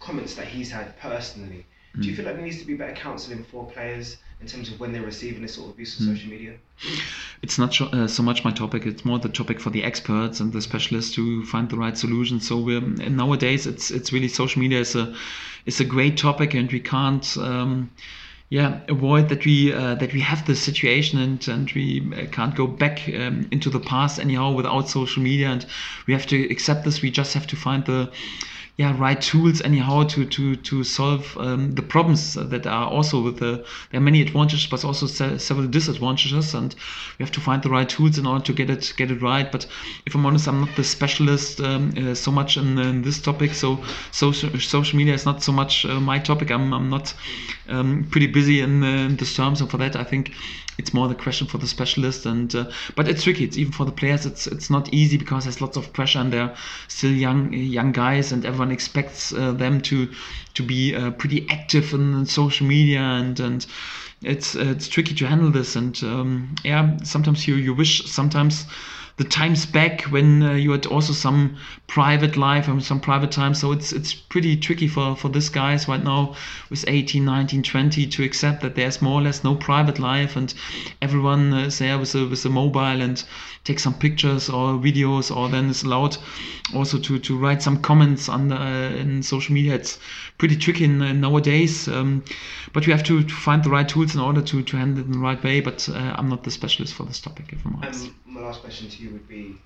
comments 0.00 0.34
that 0.34 0.48
he's 0.48 0.70
had 0.70 0.98
personally. 0.98 1.66
Mm. 1.96 2.02
Do 2.02 2.08
you 2.08 2.12
mm. 2.12 2.16
feel 2.16 2.24
like 2.24 2.34
there 2.34 2.44
needs 2.44 2.58
to 2.58 2.66
be 2.66 2.74
better 2.74 2.94
counselling 2.94 3.44
for 3.44 3.66
players 3.66 4.16
in 4.40 4.46
terms 4.46 4.70
of 4.70 4.80
when 4.80 4.92
they're 4.92 5.02
receiving 5.02 5.42
this 5.42 5.54
sort 5.54 5.68
of 5.68 5.74
abuse 5.74 6.00
on 6.00 6.06
mm. 6.06 6.14
social 6.14 6.30
media? 6.30 6.54
It's 7.42 7.58
not 7.58 7.78
uh, 7.80 8.08
so 8.08 8.22
much 8.22 8.44
my 8.44 8.52
topic. 8.52 8.86
It's 8.86 9.04
more 9.04 9.18
the 9.18 9.28
topic 9.28 9.60
for 9.60 9.70
the 9.70 9.84
experts 9.84 10.40
and 10.40 10.52
the 10.52 10.62
specialists 10.62 11.14
to 11.14 11.44
find 11.44 11.68
the 11.68 11.76
right 11.76 11.96
solution. 11.96 12.40
So 12.40 12.58
we're, 12.58 12.80
nowadays, 12.80 13.66
it's 13.66 13.90
it's 13.90 14.12
really 14.12 14.28
social 14.28 14.60
media 14.60 14.80
is 14.80 14.94
a 14.96 15.14
is 15.66 15.80
a 15.80 15.84
great 15.84 16.16
topic, 16.16 16.54
and 16.54 16.70
we 16.72 16.80
can't. 16.80 17.36
Um, 17.36 17.90
yeah, 18.52 18.80
avoid 18.88 19.28
that 19.28 19.44
we 19.46 19.72
uh, 19.72 19.94
that 19.94 20.12
we 20.12 20.20
have 20.22 20.44
this 20.44 20.60
situation 20.60 21.20
and 21.20 21.46
and 21.46 21.70
we 21.70 22.12
uh, 22.12 22.26
can't 22.32 22.56
go 22.56 22.66
back 22.66 23.08
um, 23.08 23.46
into 23.52 23.70
the 23.70 23.78
past 23.78 24.18
anyhow 24.18 24.50
without 24.52 24.88
social 24.88 25.22
media 25.22 25.48
and 25.48 25.64
we 26.08 26.12
have 26.14 26.26
to 26.26 26.50
accept 26.50 26.84
this. 26.84 27.00
We 27.00 27.12
just 27.12 27.32
have 27.34 27.46
to 27.46 27.56
find 27.56 27.86
the 27.86 28.10
yeah 28.80 28.96
right 28.98 29.20
tools 29.20 29.60
anyhow 29.60 30.04
to 30.04 30.24
to 30.24 30.56
to 30.56 30.82
solve 30.82 31.36
um, 31.36 31.72
the 31.72 31.82
problems 31.82 32.22
that 32.52 32.66
are 32.66 32.88
also 32.88 33.20
with 33.20 33.38
the 33.38 33.52
there 33.90 34.00
are 34.00 34.08
many 34.10 34.22
advantages 34.22 34.66
but 34.66 34.82
also 34.86 35.06
se- 35.06 35.36
several 35.36 35.66
disadvantages 35.66 36.54
and 36.54 36.74
we 37.18 37.22
have 37.22 37.30
to 37.30 37.40
find 37.40 37.62
the 37.62 37.68
right 37.68 37.90
tools 37.90 38.16
in 38.16 38.26
order 38.26 38.42
to 38.42 38.54
get 38.54 38.70
it 38.70 38.94
get 38.96 39.10
it 39.10 39.20
right. 39.20 39.52
But 39.52 39.66
if 40.06 40.14
i'm 40.14 40.24
honest 40.24 40.48
i'm 40.48 40.60
not 40.60 40.74
the 40.76 40.84
specialist 40.84 41.60
um, 41.60 41.92
uh, 41.98 42.14
so 42.14 42.30
much 42.30 42.56
in, 42.56 42.78
in, 42.78 43.02
this 43.02 43.20
topic 43.20 43.52
so 43.52 43.84
social 44.12 44.48
social 44.58 44.96
media 44.96 45.12
is 45.12 45.26
not 45.26 45.42
so 45.42 45.52
much 45.52 45.84
uh, 45.84 46.00
my 46.00 46.18
topic. 46.18 46.50
I'm, 46.50 46.72
I'm 46.72 46.88
not 46.88 47.12
um, 47.68 48.06
pretty 48.10 48.28
busy 48.28 48.62
in, 48.62 48.82
uh, 48.82 49.08
in 49.08 49.16
this 49.16 49.36
terms 49.36 49.60
and 49.60 49.70
for 49.70 49.76
that 49.76 49.94
i 49.94 50.04
think 50.04 50.32
it's 50.78 50.94
more 50.94 51.08
the 51.08 51.14
question 51.14 51.46
for 51.46 51.58
the 51.58 51.66
specialist 51.66 52.26
and 52.26 52.54
uh, 52.54 52.70
but 52.96 53.08
it's 53.08 53.24
tricky. 53.24 53.44
It's 53.44 53.58
even 53.58 53.72
for 53.72 53.84
the 53.84 53.92
players 53.92 54.26
it's 54.26 54.46
it's 54.46 54.70
not 54.70 54.92
easy 54.92 55.16
because 55.16 55.44
there's 55.44 55.60
lots 55.60 55.76
of 55.76 55.92
pressure 55.92 56.18
and 56.20 56.32
they're 56.32 56.54
still 56.88 57.12
young 57.12 57.52
young 57.52 57.92
guys 57.92 58.32
and 58.32 58.44
everyone 58.44 58.72
expects 58.72 59.32
uh, 59.32 59.52
them 59.52 59.80
to 59.82 60.08
to 60.54 60.62
be 60.62 60.94
uh, 60.94 61.10
pretty 61.12 61.46
active 61.50 61.92
in, 61.92 62.26
social 62.26 62.66
media 62.66 63.00
and 63.00 63.40
and 63.40 63.66
it's 64.22 64.54
it's 64.54 64.88
tricky 64.88 65.14
to 65.14 65.26
handle 65.26 65.50
this 65.50 65.76
and 65.76 66.02
um, 66.04 66.54
yeah 66.64 66.96
sometimes 67.02 67.48
you 67.48 67.54
you 67.54 67.74
wish 67.74 68.04
sometimes 68.06 68.66
the 69.16 69.24
times 69.24 69.66
back 69.66 70.02
when 70.02 70.42
uh, 70.42 70.52
you 70.52 70.70
had 70.72 70.86
also 70.86 71.12
some 71.12 71.56
private 71.86 72.36
life 72.36 72.68
and 72.68 72.82
some 72.82 73.00
private 73.00 73.30
time. 73.30 73.54
So 73.54 73.72
it's 73.72 73.92
it's 73.92 74.14
pretty 74.14 74.56
tricky 74.56 74.88
for 74.88 75.16
for 75.16 75.28
these 75.28 75.48
guys 75.48 75.88
right 75.88 76.02
now 76.02 76.34
with 76.70 76.84
18 76.86 77.24
19 77.24 77.62
20 77.62 78.06
to 78.06 78.24
accept 78.24 78.62
that 78.62 78.74
there's 78.74 79.02
more 79.02 79.20
or 79.20 79.22
less 79.22 79.44
no 79.44 79.54
private 79.54 79.98
life 79.98 80.36
and 80.36 80.54
everyone 81.02 81.52
is 81.54 81.78
there 81.78 81.98
with 81.98 82.14
a 82.14 82.26
with 82.26 82.44
a 82.46 82.50
mobile 82.50 83.02
and 83.02 83.24
take 83.64 83.78
some 83.78 83.94
pictures 83.94 84.48
or 84.48 84.74
videos 84.74 85.34
or 85.34 85.48
then 85.48 85.68
is 85.68 85.82
allowed 85.82 86.16
also 86.74 86.98
to 86.98 87.18
to 87.18 87.36
write 87.36 87.62
some 87.62 87.82
comments 87.82 88.28
on 88.28 88.48
the, 88.48 88.56
uh, 88.56 88.90
in 88.90 89.22
social 89.22 89.54
media. 89.54 89.74
It's 89.74 89.98
pretty 90.38 90.56
tricky 90.56 90.84
in, 90.84 91.02
uh, 91.02 91.12
nowadays 91.12 91.88
um, 91.88 92.24
but 92.72 92.86
we 92.86 92.92
have 92.92 93.04
to, 93.04 93.22
to, 93.22 93.34
find 93.34 93.62
the 93.64 93.70
right 93.70 93.88
tools 93.88 94.14
in 94.14 94.20
order 94.20 94.40
to 94.40 94.62
to 94.62 94.76
handle 94.76 95.00
it 95.00 95.06
in 95.06 95.12
the 95.12 95.18
right 95.18 95.42
way 95.42 95.60
but 95.60 95.88
uh, 95.88 96.14
i'm 96.16 96.28
not 96.28 96.44
the 96.44 96.50
specialist 96.50 96.94
for 96.94 97.04
this 97.04 97.20
topic 97.20 97.52
if 97.52 97.64
i'm 97.66 97.76
honest. 97.76 98.06
Um, 98.06 98.14
my 98.26 98.40
last 98.40 98.60
question 98.60 98.88
to 98.88 99.02
you 99.02 99.09
would 99.12 99.28
be 99.28 99.56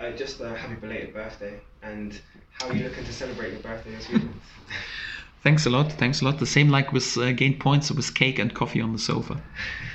uh, 0.00 0.10
just 0.12 0.40
a 0.40 0.54
happy 0.54 0.74
belated 0.74 1.12
birthday 1.14 1.60
and 1.82 2.20
how 2.52 2.68
are 2.68 2.74
you 2.74 2.84
looking 2.84 3.04
to 3.04 3.12
celebrate 3.12 3.52
your 3.52 3.60
birthday 3.60 3.90
this 3.94 4.08
weekend? 4.08 4.34
Thanks 5.42 5.66
a 5.66 5.70
lot. 5.70 5.90
Thanks 5.92 6.20
a 6.22 6.24
lot. 6.24 6.38
The 6.38 6.46
same 6.46 6.68
like 6.68 6.92
with 6.92 7.16
uh, 7.18 7.32
gain 7.32 7.58
points 7.58 7.90
with 7.90 8.14
cake 8.14 8.38
and 8.38 8.54
coffee 8.54 8.80
on 8.80 8.92
the 8.92 8.98
sofa. 8.98 9.42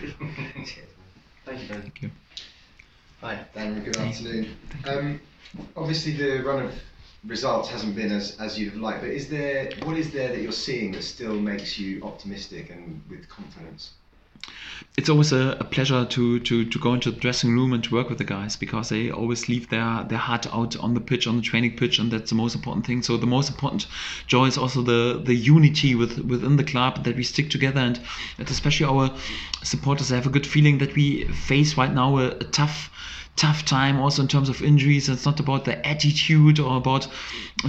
Thank 1.46 1.62
you, 1.62 1.68
Ben. 1.70 1.82
Thank 1.82 2.02
you. 2.02 2.12
Hi, 3.22 3.40
Dan. 3.56 3.82
Good 3.82 3.96
afternoon. 3.96 4.58
Um, 4.86 5.22
obviously, 5.78 6.12
the 6.14 6.44
run 6.44 6.66
of 6.66 6.74
results 7.26 7.70
hasn't 7.70 7.96
been 7.96 8.12
as, 8.12 8.38
as 8.40 8.60
you'd 8.60 8.74
have 8.74 8.82
liked, 8.82 9.02
but 9.02 9.10
is 9.10 9.30
there 9.30 9.72
what 9.84 9.98
is 9.98 10.12
there 10.12 10.30
that 10.30 10.42
you're 10.42 10.52
seeing 10.52 10.92
that 10.92 11.04
still 11.04 11.40
makes 11.40 11.80
you 11.80 12.04
optimistic 12.04 12.70
and 12.70 13.02
with 13.10 13.28
confidence? 13.30 13.92
It's 14.98 15.10
always 15.10 15.32
a, 15.32 15.56
a, 15.60 15.64
pleasure 15.64 16.06
to, 16.06 16.40
to, 16.40 16.66
to 16.66 16.80
go 16.80 16.94
into 16.94 17.12
the 17.12 17.20
dressing 17.20 17.52
room 17.52 17.72
and 17.72 17.84
to 17.84 17.94
work 17.94 18.10
with 18.10 18.18
the 18.18 18.24
guys 18.24 18.56
because 18.56 18.90
they 18.90 19.12
always 19.12 19.48
leave 19.48 19.70
their, 19.70 20.04
their 20.10 20.18
heart 20.18 20.48
out 20.54 20.76
on 20.78 20.96
the 20.96 21.00
pitch, 21.00 21.28
on 21.28 21.36
the 21.36 21.42
training 21.44 21.78
pitch, 21.78 22.00
and 22.00 22.12
that's 22.12 22.32
the 22.32 22.36
most 22.36 22.56
important 22.56 22.86
thing. 22.86 23.04
So 23.04 23.16
the 23.16 23.28
most 23.28 23.50
important 23.50 23.86
joy 24.26 24.46
is 24.46 24.58
also 24.58 24.82
the, 24.82 25.22
the 25.24 25.36
unity 25.36 25.94
with, 25.94 26.20
within 26.20 26.58
the 26.58 26.64
club 26.64 27.04
that 27.04 27.16
we 27.16 27.24
stick 27.24 27.52
together 27.52 27.80
and 27.80 28.00
that 28.38 28.50
especially 28.50 28.88
our 28.88 29.16
supporters 29.64 30.10
have 30.10 30.26
a 30.26 30.32
good 30.32 30.48
feeling 30.48 30.80
that 30.80 30.96
we 30.96 31.26
face 31.26 31.78
right 31.78 31.94
now 31.94 32.18
a, 32.18 32.30
a 32.30 32.44
tough 32.46 32.92
tough 33.38 33.64
time 33.64 34.00
also 34.00 34.22
in 34.22 34.28
terms 34.28 34.50
of 34.50 34.62
injuries. 34.62 35.08
It's 35.08 35.26
not 35.26 35.40
about 35.40 35.64
the 35.64 35.88
attitude 35.88 36.60
or 36.60 36.76
about 36.76 37.08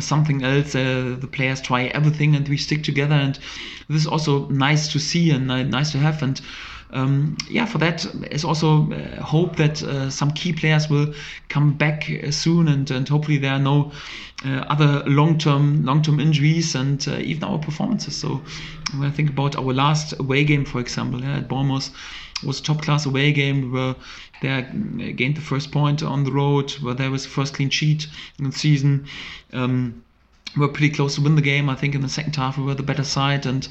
something 0.00 0.42
else. 0.42 0.74
Uh, 0.74 1.16
the 1.20 1.28
players 1.28 1.60
try 1.60 1.84
everything 1.84 2.34
and 2.34 2.48
we 2.48 2.56
stick 2.56 2.82
together. 2.82 3.14
And 3.14 3.38
this 3.88 4.02
is 4.02 4.06
also 4.06 4.48
nice 4.48 4.92
to 4.92 4.98
see 4.98 5.30
and 5.30 5.46
nice 5.46 5.92
to 5.92 5.98
have. 5.98 6.22
And 6.22 6.40
um, 6.90 7.36
yeah, 7.50 7.66
for 7.66 7.78
that 7.78 8.06
is 8.30 8.44
also 8.44 8.90
uh, 8.90 9.22
hope 9.22 9.56
that 9.56 9.82
uh, 9.82 10.08
some 10.10 10.30
key 10.30 10.52
players 10.52 10.88
will 10.88 11.12
come 11.48 11.76
back 11.76 12.10
uh, 12.10 12.30
soon, 12.30 12.68
and, 12.68 12.90
and 12.90 13.06
hopefully 13.08 13.36
there 13.36 13.52
are 13.52 13.58
no 13.58 13.92
uh, 14.46 14.64
other 14.68 15.02
long-term 15.06 15.84
long-term 15.84 16.18
injuries 16.18 16.74
and 16.74 17.06
uh, 17.08 17.18
even 17.18 17.44
our 17.44 17.58
performances. 17.58 18.16
So 18.16 18.40
when 18.96 19.06
I 19.06 19.10
think 19.10 19.30
about 19.30 19.56
our 19.56 19.72
last 19.74 20.18
away 20.18 20.44
game, 20.44 20.64
for 20.64 20.80
example, 20.80 21.20
yeah, 21.20 21.36
at 21.36 21.48
Bournemouth 21.48 21.90
was 22.44 22.60
a 22.60 22.62
top 22.62 22.82
class 22.82 23.06
away 23.06 23.32
game. 23.32 23.62
We 23.62 23.68
were 23.68 23.96
there, 24.42 24.62
gained 24.62 25.36
the 25.36 25.40
first 25.40 25.72
point 25.72 26.02
on 26.02 26.24
the 26.24 26.32
road, 26.32 26.70
where 26.82 26.94
there 26.94 27.10
was 27.10 27.26
first 27.26 27.54
clean 27.54 27.70
sheet 27.70 28.06
in 28.38 28.44
the 28.44 28.52
season. 28.52 29.06
Um, 29.52 30.02
we 30.56 30.62
were 30.62 30.72
pretty 30.72 30.90
close 30.90 31.14
to 31.16 31.20
win 31.20 31.34
the 31.34 31.42
game. 31.42 31.68
I 31.68 31.74
think 31.74 31.94
in 31.94 32.00
the 32.00 32.08
second 32.08 32.34
half 32.36 32.56
we 32.56 32.64
were 32.64 32.74
the 32.74 32.82
better 32.82 33.04
side 33.04 33.44
and 33.46 33.68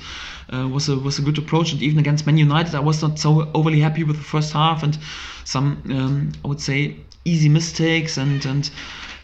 uh, 0.53 0.67
was 0.67 0.89
a 0.89 0.95
was 0.97 1.17
a 1.19 1.21
good 1.21 1.37
approach. 1.37 1.73
And 1.73 1.81
even 1.81 1.99
against 1.99 2.25
Man 2.25 2.37
United, 2.37 2.75
I 2.75 2.79
was 2.79 3.01
not 3.01 3.17
so 3.19 3.49
overly 3.53 3.79
happy 3.79 4.03
with 4.03 4.17
the 4.17 4.23
first 4.23 4.53
half 4.53 4.83
and 4.83 4.97
some 5.43 5.81
um, 5.89 6.31
I 6.43 6.47
would 6.47 6.61
say 6.61 6.97
easy 7.25 7.49
mistakes 7.49 8.17
and 8.17 8.45
and 8.45 8.69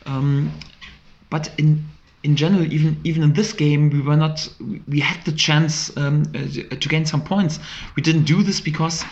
um, 0.05 0.51
but 1.29 1.51
in 1.57 1.85
in 2.23 2.35
general, 2.37 2.63
even 2.71 2.99
even 3.03 3.21
in 3.21 3.33
this 3.33 3.51
game, 3.53 3.89
we 3.89 4.01
were 4.01 4.15
not. 4.15 4.47
We 4.87 5.01
had 5.01 5.23
the 5.25 5.33
chance 5.33 5.95
um, 5.97 6.23
uh, 6.33 6.75
to 6.75 6.89
gain 6.89 7.05
some 7.05 7.21
points. 7.21 7.59
We 7.95 8.01
didn't 8.01 8.23
do 8.23 8.43
this 8.43 8.61
because 8.61 9.03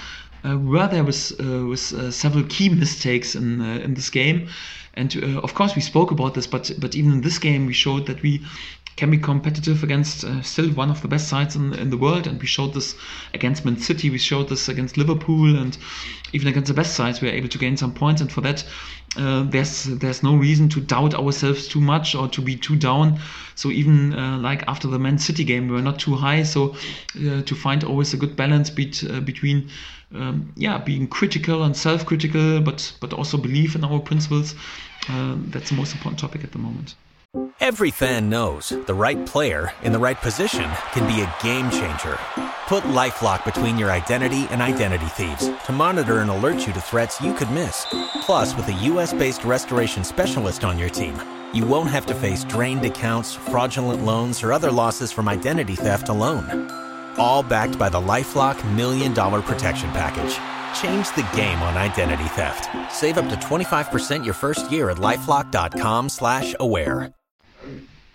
were 0.43 0.87
there 0.87 1.03
was 1.03 1.33
uh, 1.39 1.65
was 1.65 1.93
uh, 1.93 2.11
several 2.11 2.43
key 2.45 2.69
mistakes 2.69 3.35
in 3.35 3.61
uh, 3.61 3.79
in 3.83 3.93
this 3.93 4.09
game, 4.09 4.47
and 4.93 5.15
uh, 5.15 5.39
of 5.41 5.53
course 5.53 5.75
we 5.75 5.81
spoke 5.81 6.11
about 6.11 6.33
this. 6.33 6.47
But 6.47 6.71
but 6.79 6.95
even 6.95 7.11
in 7.11 7.21
this 7.21 7.39
game, 7.39 7.65
we 7.65 7.73
showed 7.73 8.07
that 8.07 8.21
we 8.21 8.41
can 8.97 9.09
be 9.09 9.17
competitive 9.17 9.83
against 9.83 10.23
uh, 10.23 10.41
still 10.41 10.69
one 10.71 10.91
of 10.91 11.01
the 11.01 11.07
best 11.07 11.27
sides 11.27 11.55
in, 11.55 11.73
in 11.73 11.89
the 11.89 11.97
world. 11.97 12.27
And 12.27 12.39
we 12.39 12.47
showed 12.47 12.73
this 12.73 12.95
against 13.33 13.65
Man 13.65 13.77
City, 13.77 14.09
we 14.09 14.17
showed 14.17 14.49
this 14.49 14.67
against 14.67 14.97
Liverpool, 14.97 15.57
and 15.57 15.77
even 16.33 16.47
against 16.47 16.67
the 16.67 16.73
best 16.73 16.95
sides, 16.95 17.21
we 17.21 17.27
were 17.27 17.33
able 17.33 17.47
to 17.47 17.57
gain 17.57 17.77
some 17.77 17.93
points. 17.93 18.21
And 18.21 18.31
for 18.31 18.41
that, 18.41 18.65
uh, 19.17 19.43
there's 19.43 19.85
there's 19.85 20.23
no 20.23 20.35
reason 20.35 20.69
to 20.69 20.81
doubt 20.81 21.13
ourselves 21.13 21.67
too 21.67 21.81
much 21.81 22.15
or 22.15 22.27
to 22.29 22.41
be 22.41 22.55
too 22.55 22.75
down. 22.75 23.19
So 23.55 23.69
even 23.69 24.13
uh, 24.13 24.37
like 24.39 24.63
after 24.67 24.87
the 24.87 24.99
Man 24.99 25.17
City 25.17 25.43
game, 25.43 25.67
we 25.67 25.75
were 25.75 25.81
not 25.81 25.99
too 25.99 26.15
high. 26.15 26.43
So 26.43 26.75
uh, 27.15 27.41
to 27.41 27.55
find 27.55 27.83
always 27.83 28.13
a 28.13 28.17
good 28.17 28.35
balance 28.35 28.69
bet, 28.69 29.03
uh, 29.03 29.19
between 29.21 29.69
um, 30.13 30.51
yeah 30.55 30.77
being 30.77 31.07
critical 31.07 31.63
and 31.63 31.75
self-critical, 31.75 32.61
but 32.61 32.93
but 32.99 33.13
also 33.13 33.37
believe 33.37 33.75
in 33.75 33.83
our 33.83 33.99
principles. 33.99 34.55
Uh, 35.09 35.35
that's 35.47 35.69
the 35.69 35.75
most 35.75 35.93
important 35.93 36.19
topic 36.19 36.43
at 36.43 36.51
the 36.51 36.59
moment. 36.59 36.95
Every 37.61 37.91
fan 37.91 38.29
knows 38.29 38.69
the 38.87 38.93
right 38.93 39.25
player 39.25 39.71
in 39.83 39.93
the 39.93 39.99
right 39.99 40.19
position 40.19 40.69
can 40.91 41.07
be 41.07 41.21
a 41.21 41.33
game 41.41 41.69
changer. 41.71 42.19
Put 42.67 42.83
LifeLock 42.83 43.45
between 43.45 43.77
your 43.77 43.89
identity 43.89 44.47
and 44.49 44.61
identity 44.61 45.05
thieves 45.05 45.49
to 45.65 45.71
monitor 45.71 46.19
and 46.19 46.29
alert 46.29 46.67
you 46.67 46.73
to 46.73 46.81
threats 46.81 47.21
you 47.21 47.33
could 47.33 47.49
miss. 47.51 47.85
Plus, 48.21 48.55
with 48.55 48.67
a 48.67 48.73
US-based 48.73 49.45
restoration 49.45 50.03
specialist 50.03 50.65
on 50.65 50.77
your 50.77 50.89
team, 50.89 51.15
you 51.53 51.65
won't 51.65 51.89
have 51.89 52.05
to 52.07 52.15
face 52.15 52.43
drained 52.43 52.85
accounts, 52.85 53.33
fraudulent 53.33 54.03
loans, 54.03 54.43
or 54.43 54.51
other 54.51 54.71
losses 54.71 55.11
from 55.11 55.29
identity 55.29 55.75
theft 55.75 56.09
alone. 56.09 56.67
All 57.17 57.43
backed 57.43 57.77
by 57.77 57.89
the 57.89 57.99
LifeLock 57.99 58.57
Million 58.75 59.13
Dollar 59.13 59.41
Protection 59.41 59.89
Package. 59.91 60.37
Change 60.81 61.07
the 61.15 61.27
game 61.35 61.59
on 61.59 61.77
identity 61.77 62.23
theft. 62.29 62.69
Save 62.91 63.17
up 63.17 63.29
to 63.29 63.35
25% 63.35 64.25
your 64.25 64.33
first 64.33 64.71
year 64.71 64.89
at 64.89 64.97
LifeLock.com 64.97 66.09
slash 66.09 66.55
aware. 66.59 67.13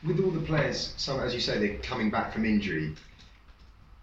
With 0.06 0.20
all 0.20 0.30
the 0.30 0.40
players, 0.40 0.94
some 0.96 1.20
as 1.20 1.34
you 1.34 1.40
say, 1.40 1.58
they're 1.58 1.78
coming 1.78 2.10
back 2.10 2.32
from 2.32 2.44
injury. 2.44 2.94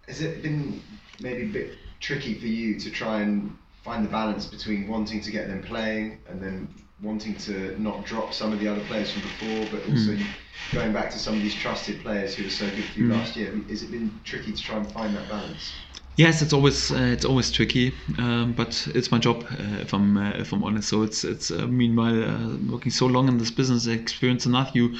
Has 0.06 0.20
it 0.20 0.42
been 0.42 0.82
maybe 1.20 1.44
a 1.44 1.52
bit 1.52 1.78
tricky 2.00 2.34
for 2.34 2.46
you 2.46 2.78
to 2.78 2.90
try 2.90 3.20
and 3.20 3.56
find 3.82 4.04
the 4.04 4.10
balance 4.10 4.46
between 4.46 4.88
wanting 4.88 5.20
to 5.20 5.30
get 5.30 5.48
them 5.48 5.62
playing 5.62 6.18
and 6.28 6.40
then 6.42 6.68
wanting 7.00 7.36
to 7.36 7.76
not 7.80 8.04
drop 8.04 8.32
some 8.32 8.52
of 8.52 8.58
the 8.60 8.68
other 8.68 8.80
players 8.84 9.10
from 9.12 9.22
before, 9.22 9.66
but 9.70 9.84
also 9.86 10.12
Mm. 10.12 10.26
going 10.72 10.92
back 10.92 11.10
to 11.10 11.18
some 11.18 11.34
of 11.36 11.42
these 11.42 11.54
trusted 11.54 12.00
players 12.02 12.34
who 12.34 12.44
were 12.44 12.50
so 12.50 12.66
good 12.70 12.84
for 12.84 12.98
you 13.00 13.06
Mm. 13.06 13.10
last 13.10 13.36
year? 13.36 13.52
Has 13.68 13.82
it 13.82 13.90
been 13.90 14.20
tricky 14.24 14.52
to 14.52 14.62
try 14.62 14.76
and 14.78 14.86
find 14.92 15.14
that 15.16 15.28
balance? 15.28 15.72
Yes, 16.16 16.42
it's 16.42 16.52
always 16.52 16.92
uh, 16.92 17.10
it's 17.12 17.24
always 17.24 17.50
tricky, 17.50 17.92
um, 18.18 18.52
but 18.52 18.86
it's 18.94 19.10
my 19.10 19.18
job 19.18 19.44
uh, 19.50 19.80
if 19.80 19.92
I'm 19.92 20.16
uh, 20.16 20.30
if 20.38 20.52
I'm 20.52 20.62
honest. 20.62 20.88
So 20.88 21.02
it's 21.02 21.24
it's 21.24 21.50
uh, 21.50 21.66
meanwhile 21.66 22.22
uh, 22.24 22.56
working 22.70 22.92
so 22.92 23.06
long 23.06 23.26
in 23.28 23.38
this 23.38 23.50
business, 23.50 23.88
experience 23.88 24.46
enough. 24.46 24.70
You 24.74 24.96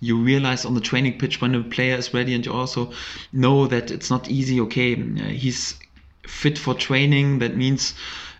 you 0.00 0.18
realize 0.22 0.66
on 0.66 0.74
the 0.74 0.80
training 0.82 1.18
pitch 1.18 1.40
when 1.40 1.54
a 1.54 1.62
player 1.62 1.96
is 1.96 2.12
ready, 2.12 2.34
and 2.34 2.44
you 2.44 2.52
also 2.52 2.92
know 3.32 3.66
that 3.66 3.90
it's 3.90 4.10
not 4.10 4.28
easy. 4.30 4.60
Okay, 4.60 4.94
uh, 4.94 5.24
he's 5.30 5.78
fit 6.26 6.58
for 6.58 6.74
training. 6.74 7.38
That 7.38 7.56
means 7.56 7.94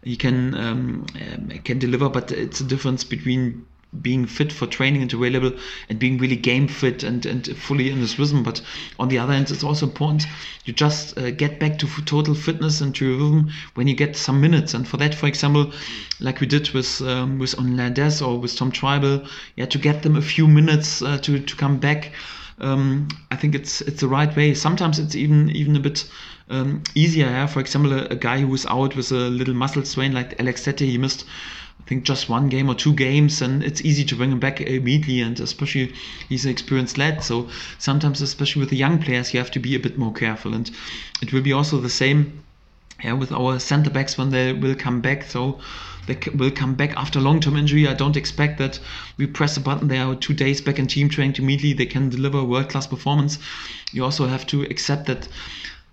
he 0.08 0.16
can 0.16 0.54
um, 0.54 1.06
um, 1.20 1.48
can 1.64 1.78
deliver, 1.78 2.08
but 2.08 2.32
it's 2.32 2.60
a 2.60 2.64
difference 2.64 3.04
between 3.04 3.66
being 4.02 4.26
fit 4.26 4.52
for 4.52 4.66
training 4.66 5.02
and 5.02 5.12
available 5.12 5.52
and 5.88 5.98
being 5.98 6.18
really 6.18 6.36
game 6.36 6.68
fit 6.68 7.02
and, 7.02 7.24
and 7.26 7.46
fully 7.56 7.90
in 7.90 8.00
this 8.00 8.18
rhythm. 8.18 8.42
But 8.42 8.60
on 8.98 9.08
the 9.08 9.18
other 9.18 9.32
hand, 9.32 9.50
it's 9.50 9.64
also 9.64 9.86
important 9.86 10.26
you 10.64 10.72
just 10.72 11.16
uh, 11.18 11.30
get 11.30 11.58
back 11.58 11.78
to 11.78 11.86
f- 11.86 12.04
total 12.06 12.34
fitness 12.34 12.80
and 12.80 12.94
to 12.94 13.12
rhythm 13.12 13.50
when 13.74 13.86
you 13.86 13.94
get 13.94 14.16
some 14.16 14.40
minutes. 14.40 14.72
And 14.74 14.88
for 14.88 14.96
that, 14.96 15.14
for 15.14 15.26
example, 15.26 15.72
like 16.20 16.40
we 16.40 16.46
did 16.46 16.70
with 16.70 17.02
um, 17.02 17.38
with 17.38 17.54
Onlandes 17.56 18.26
or 18.26 18.38
with 18.38 18.56
Tom 18.56 18.72
Trybull, 18.72 19.28
yeah, 19.56 19.66
to 19.66 19.78
get 19.78 20.02
them 20.02 20.16
a 20.16 20.22
few 20.22 20.46
minutes 20.48 21.02
uh, 21.02 21.18
to 21.18 21.38
to 21.38 21.56
come 21.56 21.78
back. 21.78 22.12
Um, 22.60 23.08
I 23.30 23.36
think 23.36 23.54
it's 23.54 23.82
it's 23.82 24.00
the 24.00 24.08
right 24.08 24.34
way. 24.34 24.54
Sometimes 24.54 24.98
it's 24.98 25.14
even 25.14 25.50
even 25.50 25.76
a 25.76 25.80
bit 25.80 26.08
um, 26.50 26.82
easier. 26.94 27.26
Yeah? 27.26 27.46
For 27.46 27.60
example, 27.60 27.92
a, 27.92 28.04
a 28.06 28.16
guy 28.16 28.40
who 28.40 28.48
was 28.48 28.66
out 28.66 28.96
with 28.96 29.10
a 29.12 29.28
little 29.30 29.54
muscle 29.54 29.84
strain 29.84 30.12
like 30.12 30.38
Alex 30.40 30.64
Tettey, 30.64 30.86
he 30.86 30.98
missed 30.98 31.24
I 31.80 31.84
think 31.88 32.04
just 32.04 32.28
one 32.28 32.48
game 32.48 32.68
or 32.68 32.74
two 32.74 32.92
games, 32.92 33.40
and 33.40 33.62
it's 33.62 33.80
easy 33.82 34.04
to 34.04 34.16
bring 34.16 34.32
him 34.32 34.40
back 34.40 34.60
immediately. 34.60 35.22
And 35.22 35.38
especially 35.40 35.94
he's 36.28 36.44
an 36.44 36.50
experienced 36.50 36.98
lad, 36.98 37.22
so 37.22 37.48
sometimes, 37.78 38.20
especially 38.20 38.60
with 38.60 38.70
the 38.70 38.76
young 38.76 38.98
players, 39.00 39.32
you 39.32 39.40
have 39.40 39.50
to 39.52 39.58
be 39.58 39.74
a 39.74 39.80
bit 39.80 39.96
more 39.96 40.12
careful. 40.12 40.54
And 40.54 40.70
it 41.22 41.32
will 41.32 41.40
be 41.40 41.52
also 41.52 41.78
the 41.80 41.88
same 41.88 42.44
yeah, 43.02 43.12
with 43.12 43.32
our 43.32 43.58
centre 43.58 43.90
backs 43.90 44.18
when 44.18 44.30
they 44.30 44.52
will 44.52 44.74
come 44.74 45.00
back. 45.00 45.22
So 45.22 45.60
they 46.06 46.18
will 46.34 46.50
come 46.50 46.74
back 46.74 46.96
after 46.96 47.20
long-term 47.20 47.56
injury. 47.56 47.86
I 47.86 47.94
don't 47.94 48.16
expect 48.16 48.58
that 48.58 48.80
we 49.16 49.26
press 49.26 49.56
a 49.56 49.60
button. 49.60 49.88
They 49.88 49.98
are 49.98 50.14
two 50.14 50.34
days 50.34 50.60
back 50.60 50.78
in 50.78 50.88
team 50.88 51.08
training 51.08 51.36
immediately. 51.36 51.74
They 51.74 51.86
can 51.86 52.08
deliver 52.08 52.42
world-class 52.42 52.86
performance. 52.86 53.38
You 53.92 54.04
also 54.04 54.26
have 54.26 54.46
to 54.48 54.62
accept 54.62 55.06
that 55.06 55.28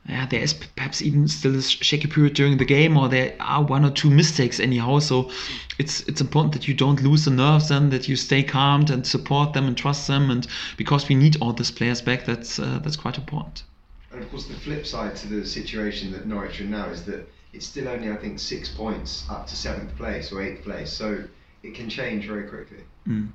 yeah, 0.08 0.28
there 0.28 0.42
is 0.42 0.54
perhaps 0.54 1.02
even 1.02 1.28
still 1.28 1.56
a 1.56 1.62
shaky 1.62 2.08
period 2.08 2.36
during 2.36 2.58
the 2.58 2.66
game, 2.66 2.96
or 2.96 3.10
there 3.10 3.36
are 3.40 3.64
one 3.64 3.84
or 3.84 3.90
two 3.90 4.10
mistakes 4.10 4.60
anyhow. 4.60 5.00
So 5.00 5.32
it's 5.80 6.02
it's 6.02 6.22
important 6.22 6.54
that 6.54 6.68
you 6.68 6.74
don't 6.74 7.02
lose 7.02 7.26
the 7.26 7.32
nerves, 7.32 7.72
and 7.72 7.92
that 7.92 8.08
you 8.08 8.16
stay 8.16 8.44
calmed 8.44 8.90
and 8.90 9.06
support 9.06 9.54
them 9.54 9.66
and 9.66 9.76
trust 9.76 10.08
them. 10.08 10.30
And 10.30 10.48
because 10.78 11.10
we 11.10 11.16
need 11.16 11.38
all 11.42 11.54
these 11.54 11.72
players 11.72 12.02
back, 12.02 12.26
that's 12.26 12.60
uh, 12.60 12.80
that's 12.84 12.98
quite 12.98 13.18
important. 13.18 13.64
And 14.12 14.22
of 14.22 14.30
course, 14.30 14.46
the 14.46 14.54
flip 14.54 14.86
side 14.86 15.16
to 15.18 15.28
the 15.28 15.46
situation 15.46 16.12
that 16.12 16.26
Norwich 16.26 16.62
are 16.62 16.64
in 16.64 16.72
now 16.72 16.86
is 16.90 17.04
that 17.06 17.28
it's 17.52 17.66
still 17.66 17.88
only, 17.88 18.12
I 18.12 18.16
think, 18.18 18.40
six 18.40 18.70
points 18.70 19.26
up 19.30 19.48
to 19.48 19.56
seventh 19.56 19.96
place 19.98 20.32
or 20.32 20.42
eighth 20.42 20.64
place. 20.64 20.92
So 20.92 21.24
it 21.64 21.74
can 21.74 21.90
change 21.90 22.28
very 22.28 22.48
quickly. 22.48 22.84
Mm. 23.08 23.30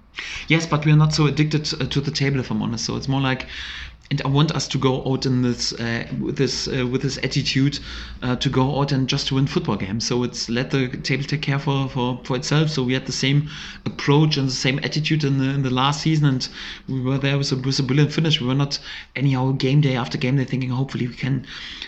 Yes, 0.49 0.67
but 0.67 0.85
we 0.85 0.93
are 0.93 0.97
not 0.97 1.13
so 1.13 1.27
addicted 1.27 1.69
uh, 1.81 1.87
to 1.87 2.01
the 2.01 2.11
table, 2.11 2.41
if 2.41 2.51
I'm 2.51 2.63
honest. 2.63 2.85
So 2.85 2.97
it's 2.97 3.09
more 3.09 3.21
like, 3.21 3.47
and 4.11 4.21
I 4.25 4.29
want 4.29 4.51
us 4.51 4.67
to 4.69 4.79
go 4.79 5.05
out 5.13 5.25
in 5.25 5.43
this 5.43 5.73
uh, 5.73 6.05
with 6.21 6.37
this 6.37 6.67
uh, 6.67 6.85
with 6.85 7.03
this 7.03 7.17
attitude 7.19 7.79
uh, 8.23 8.35
to 8.37 8.49
go 8.49 8.81
out 8.81 8.91
and 8.91 9.09
just 9.09 9.29
to 9.29 9.37
win 9.37 9.47
football 9.47 9.77
games. 9.77 10.05
So 10.05 10.25
it's 10.25 10.49
let 10.49 10.73
the 10.73 10.89
table 10.89 11.23
take 11.23 11.43
care 11.43 11.61
for, 11.61 11.89
for, 11.89 12.21
for 12.25 12.35
itself. 12.35 12.71
So 12.71 12.83
we 12.83 12.95
had 12.95 13.07
the 13.07 13.13
same 13.13 13.49
approach 13.87 14.37
and 14.37 14.49
the 14.49 14.53
same 14.53 14.81
attitude 14.83 15.23
in 15.23 15.39
the 15.39 15.45
in 15.45 15.63
the 15.63 15.71
last 15.71 16.03
season, 16.03 16.27
and 16.27 16.49
we 16.89 17.01
were 17.01 17.19
there 17.19 17.39
with 17.39 17.53
a 17.53 17.57
with 17.57 17.79
a 17.79 17.85
brilliant 17.85 18.13
finish. 18.13 18.41
We 18.41 18.49
were 18.49 18.55
not 18.55 18.81
anyhow 19.15 19.53
game 19.53 19.81
day 19.81 19.95
after 19.95 20.19
game 20.19 20.37
day 20.37 20.45
thinking 20.45 20.71
hopefully 20.71 21.07
we 21.07 21.15
can 21.15 21.47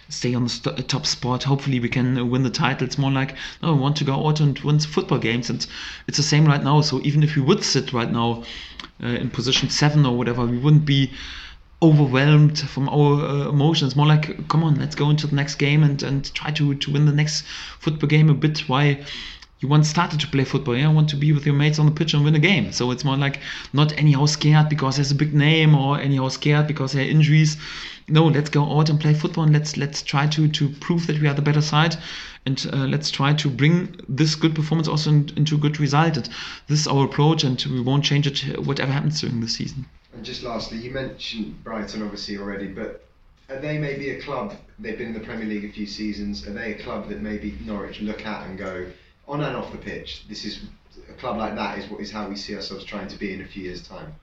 stay 0.09 0.33
on 0.33 0.45
the 0.45 0.51
st- 0.51 0.89
top 0.89 1.07
spot. 1.07 1.43
Hopefully 1.43 1.81
we 1.81 1.89
can 1.89 2.17
uh, 2.17 2.25
win 2.25 2.45
the 2.45 2.51
title. 2.51 2.87
It's 2.87 2.99
more 2.99 3.11
like 3.11 3.35
no, 3.63 3.75
we 3.75 3.81
want 3.81 3.97
to 3.97 4.05
go 4.05 4.29
out 4.29 4.39
and 4.39 4.57
win 4.61 4.79
football 4.79 5.19
games, 5.19 5.51
and 5.51 5.67
it's 6.07 6.19
the 6.19 6.23
same 6.23 6.47
right 6.47 6.63
now. 6.63 6.83
So 6.83 7.01
even 7.03 7.25
if 7.25 7.35
we 7.35 7.43
would 7.43 7.65
sit 7.65 7.93
right 7.93 8.13
now 8.13 8.45
uh, 9.03 9.09
in 9.09 9.29
position 9.29 9.71
seven 9.71 10.07
or 10.07 10.17
whatever, 10.17 10.47
we 10.47 10.59
wouldn't 10.59 10.85
be 10.85 11.11
overwhelmed 11.83 12.59
from 12.61 12.88
our 12.88 13.25
uh, 13.25 13.49
emotions. 13.49 13.97
More 13.97 14.07
like, 14.07 14.49
come 14.49 14.62
on, 14.62 14.77
let's 14.77 14.95
go 14.95 15.11
into 15.11 15.27
the 15.27 15.35
next 15.35 15.57
game 15.57 15.83
and, 15.83 16.03
and 16.03 16.33
try 16.33 16.53
to, 16.53 16.75
to 16.75 16.92
win 16.92 17.07
the 17.07 17.12
next 17.12 17.45
football 17.81 18.09
game 18.09 18.31
a 18.31 18.35
bit. 18.35 18.61
Why 18.68 19.05
you 19.59 19.68
once 19.68 19.88
started 19.88 20.18
to 20.21 20.27
play 20.27 20.45
football, 20.45 20.77
yeah, 20.77 20.88
want 20.88 21.09
to 21.11 21.16
be 21.16 21.33
with 21.33 21.47
your 21.47 21.55
mates 21.55 21.79
on 21.79 21.87
the 21.87 21.92
pitch 21.92 22.14
and 22.14 22.25
win 22.25 22.35
a 22.35 22.40
game. 22.40 22.73
So 22.73 22.90
it's 22.90 23.05
more 23.05 23.16
like 23.16 23.40
not 23.73 23.97
anyhow 23.99 24.27
scared 24.27 24.68
because 24.68 24.97
there's 24.97 25.11
a 25.11 25.16
big 25.16 25.35
name 25.35 25.75
or 25.75 25.99
anyhow 25.99 26.29
scared 26.29 26.66
because 26.66 26.92
there 26.92 27.05
are 27.05 27.09
injuries. 27.09 27.57
No, 28.09 28.27
let's 28.27 28.51
go 28.51 28.79
out 28.79 28.88
and 28.90 29.01
play 29.01 29.14
football 29.14 29.45
and 29.45 29.53
let's 29.53 29.77
let's 29.77 30.03
try 30.03 30.27
to 30.29 30.49
to 30.49 30.68
prove 30.81 31.07
that 31.07 31.21
we 31.21 31.29
are 31.29 31.35
the 31.35 31.42
better 31.42 31.61
side, 31.61 31.97
and 32.45 32.66
uh, 32.73 32.87
let's 32.87 33.11
try 33.11 33.33
to 33.35 33.49
bring 33.49 34.01
this 34.09 34.35
good 34.35 34.55
performance 34.55 34.88
also 34.88 35.11
in, 35.11 35.31
into 35.37 35.57
good 35.57 35.79
result. 35.79 36.14
This 36.66 36.81
is 36.81 36.87
our 36.88 37.05
approach, 37.05 37.45
and 37.45 37.64
we 37.71 37.81
won't 37.81 38.05
change 38.05 38.27
it 38.27 38.66
whatever 38.66 38.92
happens 38.92 39.21
during 39.21 39.40
the 39.40 39.49
season. 39.49 39.87
And 40.14 40.25
just 40.25 40.42
lastly, 40.42 40.79
you 40.79 40.90
mentioned 40.90 41.62
Brighton 41.64 42.03
obviously 42.03 42.37
already, 42.37 42.68
but 42.68 43.05
are 43.48 43.61
they 43.61 43.79
maybe 43.79 44.11
a 44.11 44.20
club? 44.20 44.55
They've 44.79 44.96
been 44.96 45.09
in 45.09 45.14
the 45.14 45.20
Premier 45.20 45.46
League 45.46 45.64
a 45.64 45.72
few 45.72 45.87
seasons. 45.87 46.46
Are 46.46 46.53
they 46.53 46.75
a 46.75 46.83
club 46.83 47.09
that 47.09 47.20
maybe 47.20 47.59
Norwich 47.64 48.01
look 48.01 48.25
at 48.25 48.46
and 48.46 48.59
go 48.59 48.87
on 49.27 49.42
and 49.42 49.57
off 49.57 49.72
the 49.72 49.79
pitch? 49.79 50.27
This 50.29 50.44
is 50.44 50.61
a 51.09 51.12
club 51.14 51.38
like 51.38 51.55
that 51.55 51.79
is 51.79 51.90
what 51.90 52.01
is 52.01 52.11
how 52.11 52.29
we 52.29 52.37
see 52.37 52.55
ourselves 52.55 52.85
trying 52.85 53.09
to 53.09 53.18
be 53.18 53.33
in 53.33 53.40
a 53.40 53.46
few 53.46 53.64
years' 53.64 53.87
time. 53.87 54.14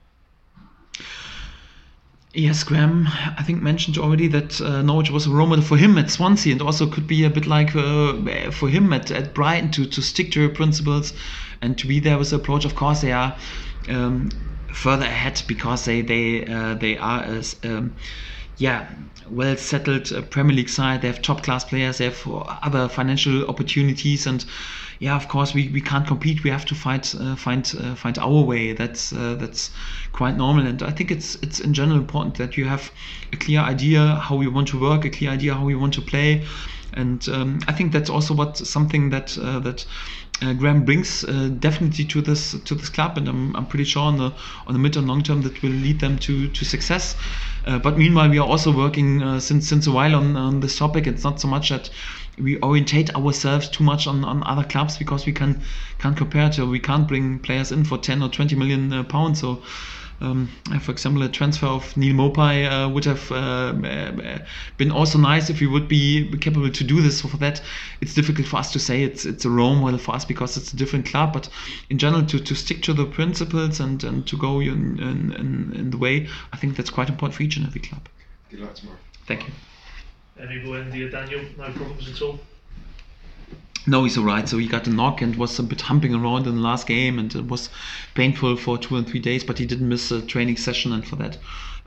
Yes, 2.32 2.62
Graham, 2.62 3.08
I 3.08 3.42
think 3.42 3.60
mentioned 3.60 3.98
already 3.98 4.28
that 4.28 4.60
uh, 4.60 4.82
Norwich 4.82 5.10
was 5.10 5.26
a 5.26 5.30
role 5.30 5.48
model 5.48 5.64
for 5.64 5.76
him 5.76 5.98
at 5.98 6.10
Swansea 6.10 6.52
and 6.52 6.62
also 6.62 6.86
could 6.86 7.08
be 7.08 7.24
a 7.24 7.30
bit 7.30 7.46
like 7.46 7.74
uh, 7.74 8.52
for 8.52 8.68
him 8.68 8.92
at, 8.92 9.10
at 9.10 9.34
Brighton 9.34 9.72
to, 9.72 9.84
to 9.86 10.00
stick 10.00 10.30
to 10.32 10.40
your 10.40 10.50
principles 10.50 11.12
and 11.60 11.76
to 11.78 11.88
be 11.88 11.98
there 11.98 12.18
with 12.18 12.30
the 12.30 12.36
approach. 12.36 12.64
Of 12.64 12.76
course, 12.76 13.00
they 13.00 13.10
are 13.10 13.36
um, 13.88 14.30
further 14.72 15.04
ahead 15.04 15.42
because 15.46 15.84
they 15.84 16.02
they 16.02 16.46
uh, 16.46 16.74
they 16.74 16.96
are 16.98 17.22
as 17.22 17.56
um, 17.64 17.94
yeah 18.56 18.88
well 19.28 19.56
settled 19.56 20.12
uh, 20.12 20.22
Premier 20.22 20.56
League 20.56 20.68
side. 20.68 21.02
They 21.02 21.08
have 21.08 21.22
top 21.22 21.42
class 21.42 21.64
players. 21.64 21.98
They 21.98 22.04
have 22.04 22.22
other 22.62 22.88
financial 22.88 23.46
opportunities 23.48 24.26
and 24.26 24.44
yeah, 25.00 25.16
of 25.16 25.28
course 25.28 25.54
we, 25.54 25.68
we 25.68 25.80
can't 25.80 26.06
compete. 26.06 26.44
We 26.44 26.50
have 26.50 26.66
to 26.66 26.74
find 26.74 27.02
uh, 27.18 27.34
find 27.34 27.74
uh, 27.80 27.94
find 27.94 28.18
our 28.18 28.42
way. 28.42 28.74
That's 28.74 29.14
uh, 29.14 29.34
that's 29.34 29.70
quite 30.12 30.36
normal, 30.36 30.66
and 30.66 30.82
I 30.82 30.90
think 30.90 31.10
it's 31.10 31.36
it's 31.36 31.58
in 31.58 31.72
general 31.72 31.98
important 31.98 32.34
that 32.36 32.58
you 32.58 32.66
have 32.66 32.92
a 33.32 33.36
clear 33.36 33.60
idea 33.60 34.16
how 34.16 34.42
you 34.42 34.50
want 34.50 34.68
to 34.68 34.78
work, 34.78 35.06
a 35.06 35.10
clear 35.10 35.30
idea 35.30 35.54
how 35.54 35.66
you 35.68 35.78
want 35.78 35.94
to 35.94 36.02
play, 36.02 36.44
and 36.92 37.26
um, 37.30 37.60
I 37.66 37.72
think 37.72 37.92
that's 37.92 38.10
also 38.10 38.34
what 38.34 38.58
something 38.58 39.08
that 39.08 39.38
uh, 39.38 39.58
that 39.60 39.86
uh, 40.42 40.52
Graham 40.54 40.84
brings 40.84 41.24
uh, 41.24 41.50
definitely 41.58 42.04
to 42.06 42.22
this 42.22 42.52
to 42.64 42.74
this 42.74 42.88
club, 42.88 43.18
and 43.18 43.28
I'm, 43.28 43.54
I'm 43.56 43.66
pretty 43.66 43.84
sure 43.84 44.02
on 44.02 44.16
the 44.16 44.32
on 44.66 44.72
the 44.72 44.78
mid 44.78 44.96
and 44.96 45.06
long 45.06 45.22
term 45.22 45.42
that 45.42 45.62
will 45.62 45.70
lead 45.70 46.00
them 46.00 46.18
to 46.18 46.48
to 46.48 46.64
success. 46.64 47.16
Uh, 47.66 47.78
but 47.78 47.98
meanwhile, 47.98 48.28
we 48.30 48.38
are 48.38 48.48
also 48.48 48.74
working 48.74 49.22
uh, 49.22 49.38
since 49.40 49.68
since 49.68 49.86
a 49.86 49.92
while 49.92 50.14
on, 50.14 50.36
on 50.36 50.60
this 50.60 50.78
topic. 50.78 51.06
It's 51.06 51.24
not 51.24 51.40
so 51.40 51.48
much 51.48 51.68
that 51.68 51.90
we 52.38 52.58
orientate 52.62 53.14
ourselves 53.14 53.68
too 53.68 53.84
much 53.84 54.06
on, 54.06 54.24
on 54.24 54.42
other 54.44 54.64
clubs 54.64 54.96
because 54.96 55.26
we 55.26 55.32
can 55.32 55.62
can't 55.98 56.16
compare 56.16 56.48
to 56.50 56.64
we 56.64 56.80
can't 56.80 57.06
bring 57.06 57.38
players 57.38 57.70
in 57.70 57.84
for 57.84 57.98
10 57.98 58.22
or 58.22 58.28
20 58.28 58.56
million 58.56 58.92
uh, 58.92 59.02
pounds. 59.02 59.40
So 59.40 59.62
um, 60.20 60.48
for 60.82 60.92
example, 60.92 61.22
a 61.22 61.28
transfer 61.28 61.66
of 61.66 61.96
Neal 61.96 62.14
Maupay 62.14 62.70
uh, 62.70 62.88
would 62.88 63.04
have 63.06 63.32
uh, 63.32 63.72
uh, 63.84 64.38
been 64.76 64.90
also 64.90 65.18
nice 65.18 65.48
if 65.48 65.60
we 65.60 65.66
would 65.66 65.88
be 65.88 66.30
capable 66.38 66.70
to 66.70 66.84
do 66.84 67.00
this. 67.00 67.20
So 67.20 67.28
for 67.28 67.38
that, 67.38 67.62
it's 68.00 68.14
difficult 68.14 68.46
for 68.46 68.58
us 68.58 68.72
to 68.72 68.78
say 68.78 69.02
it's 69.02 69.24
it's 69.24 69.44
a 69.44 69.50
role 69.50 69.74
model 69.76 69.98
for 69.98 70.14
us 70.14 70.24
because 70.24 70.56
it's 70.56 70.72
a 70.72 70.76
different 70.76 71.06
club. 71.06 71.32
But 71.32 71.48
in 71.88 71.98
general, 71.98 72.24
to, 72.26 72.38
to 72.38 72.54
stick 72.54 72.82
to 72.82 72.92
the 72.92 73.06
principles 73.06 73.80
and, 73.80 74.02
and 74.04 74.26
to 74.26 74.36
go 74.36 74.60
in, 74.60 75.00
in, 75.00 75.72
in 75.74 75.90
the 75.90 75.98
way, 75.98 76.28
I 76.52 76.56
think 76.56 76.76
that's 76.76 76.90
quite 76.90 77.08
important 77.08 77.36
for 77.36 77.42
each 77.42 77.56
and 77.56 77.66
every 77.66 77.80
club. 77.80 78.08
Good 78.50 78.60
luck 78.60 78.74
tomorrow. 78.74 78.98
Thank 79.26 79.46
you. 79.46 79.52
Any 80.38 80.60
Buendia, 80.60 81.10
Daniel? 81.10 81.42
No 81.56 81.70
problems 81.72 82.08
at 82.08 82.20
all? 82.22 82.40
No, 83.86 84.04
he's 84.04 84.18
alright. 84.18 84.48
So 84.48 84.58
he 84.58 84.66
got 84.66 84.86
a 84.86 84.90
knock 84.90 85.22
and 85.22 85.36
was 85.36 85.58
a 85.58 85.62
bit 85.62 85.80
humping 85.80 86.14
around 86.14 86.46
in 86.46 86.56
the 86.56 86.60
last 86.60 86.86
game, 86.86 87.18
and 87.18 87.34
it 87.34 87.46
was 87.46 87.70
painful 88.14 88.56
for 88.56 88.78
two 88.78 88.96
and 88.96 89.08
three 89.08 89.20
days. 89.20 89.44
But 89.44 89.58
he 89.58 89.66
didn't 89.66 89.88
miss 89.88 90.10
a 90.10 90.20
training 90.22 90.56
session, 90.56 90.92
and 90.92 91.06
for 91.06 91.16
that, 91.16 91.38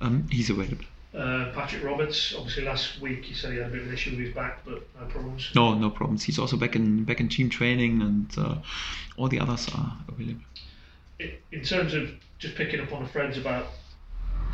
um, 0.01 0.27
he's 0.31 0.49
available. 0.49 0.85
Uh, 1.13 1.51
Patrick 1.53 1.83
Roberts, 1.83 2.33
obviously 2.35 2.63
last 2.63 2.99
week 2.99 3.23
he 3.23 3.35
said 3.35 3.51
he 3.51 3.59
had 3.59 3.67
a 3.67 3.69
bit 3.69 3.81
of 3.81 3.87
an 3.87 3.93
issue 3.93 4.11
with 4.11 4.19
his 4.19 4.33
back, 4.33 4.65
but 4.65 4.81
no 4.99 5.05
problems. 5.07 5.51
No, 5.53 5.75
no 5.75 5.91
problems. 5.91 6.23
He's 6.23 6.39
also 6.39 6.57
back 6.57 6.75
in 6.75 7.03
back 7.03 7.19
in 7.19 7.29
team 7.29 7.49
training, 7.49 8.01
and 8.01 8.33
uh, 8.37 8.55
all 9.15 9.27
the 9.27 9.39
others 9.39 9.69
are 9.75 9.95
available. 10.07 10.41
In 11.19 11.61
terms 11.63 11.93
of 11.93 12.09
just 12.39 12.55
picking 12.55 12.79
up 12.79 12.91
on 12.91 13.03
the 13.03 13.09
friends 13.09 13.37
about 13.37 13.67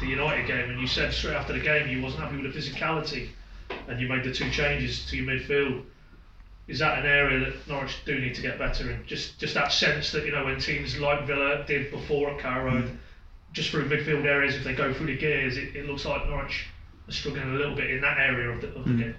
the 0.02 0.08
United 0.08 0.48
game, 0.48 0.70
and 0.70 0.82
you 0.82 0.88
said 0.88 1.14
straight 1.14 1.36
after 1.36 1.54
the 1.54 1.62
game 1.62 1.88
you 1.88 2.02
wasn't 2.02 2.24
happy 2.24 2.36
with 2.36 2.54
the 2.54 2.60
physicality, 2.60 3.30
and 3.88 4.02
you 4.02 4.10
made 4.10 4.26
the 4.26 4.34
two 4.34 4.50
changes 4.52 5.06
to 5.06 5.16
your 5.16 5.26
midfield 5.28 5.84
is 6.70 6.80
that 6.80 7.00
an 7.00 7.06
area 7.06 7.40
that 7.40 7.68
Norwich 7.68 7.98
do 8.06 8.20
need 8.20 8.36
to 8.36 8.42
get 8.42 8.60
better 8.60 8.92
in? 8.92 9.04
Just 9.08 9.40
just 9.40 9.56
that 9.56 9.72
sense 9.72 10.12
that 10.12 10.26
you 10.26 10.32
know 10.32 10.46
when 10.46 10.60
teams 10.60 10.98
like 11.00 11.26
Villa 11.26 11.66
did 11.68 11.92
before 11.92 12.30
at 12.30 12.40
Carrow 12.40 12.66
Road, 12.66 12.84
mm. 12.86 12.98
just 13.54 13.72
through 13.72 13.90
midfield 13.90 14.26
areas, 14.26 14.56
if 14.56 14.64
they 14.64 14.74
go 14.74 14.94
through 14.94 15.08
the 15.08 15.18
gears, 15.18 15.58
it, 15.58 15.76
it 15.76 15.88
looks 15.88 16.06
like 16.06 16.28
Norwich 16.28 16.68
struggling 17.12 17.50
a 17.50 17.54
little 17.56 17.76
bit 17.76 17.90
in 17.90 18.02
that 18.02 18.18
area 18.18 18.50
of 18.50 18.62
the, 18.62 18.68
of 18.68 18.86
the 18.86 18.92
mm. 18.92 19.00
game. 19.00 19.16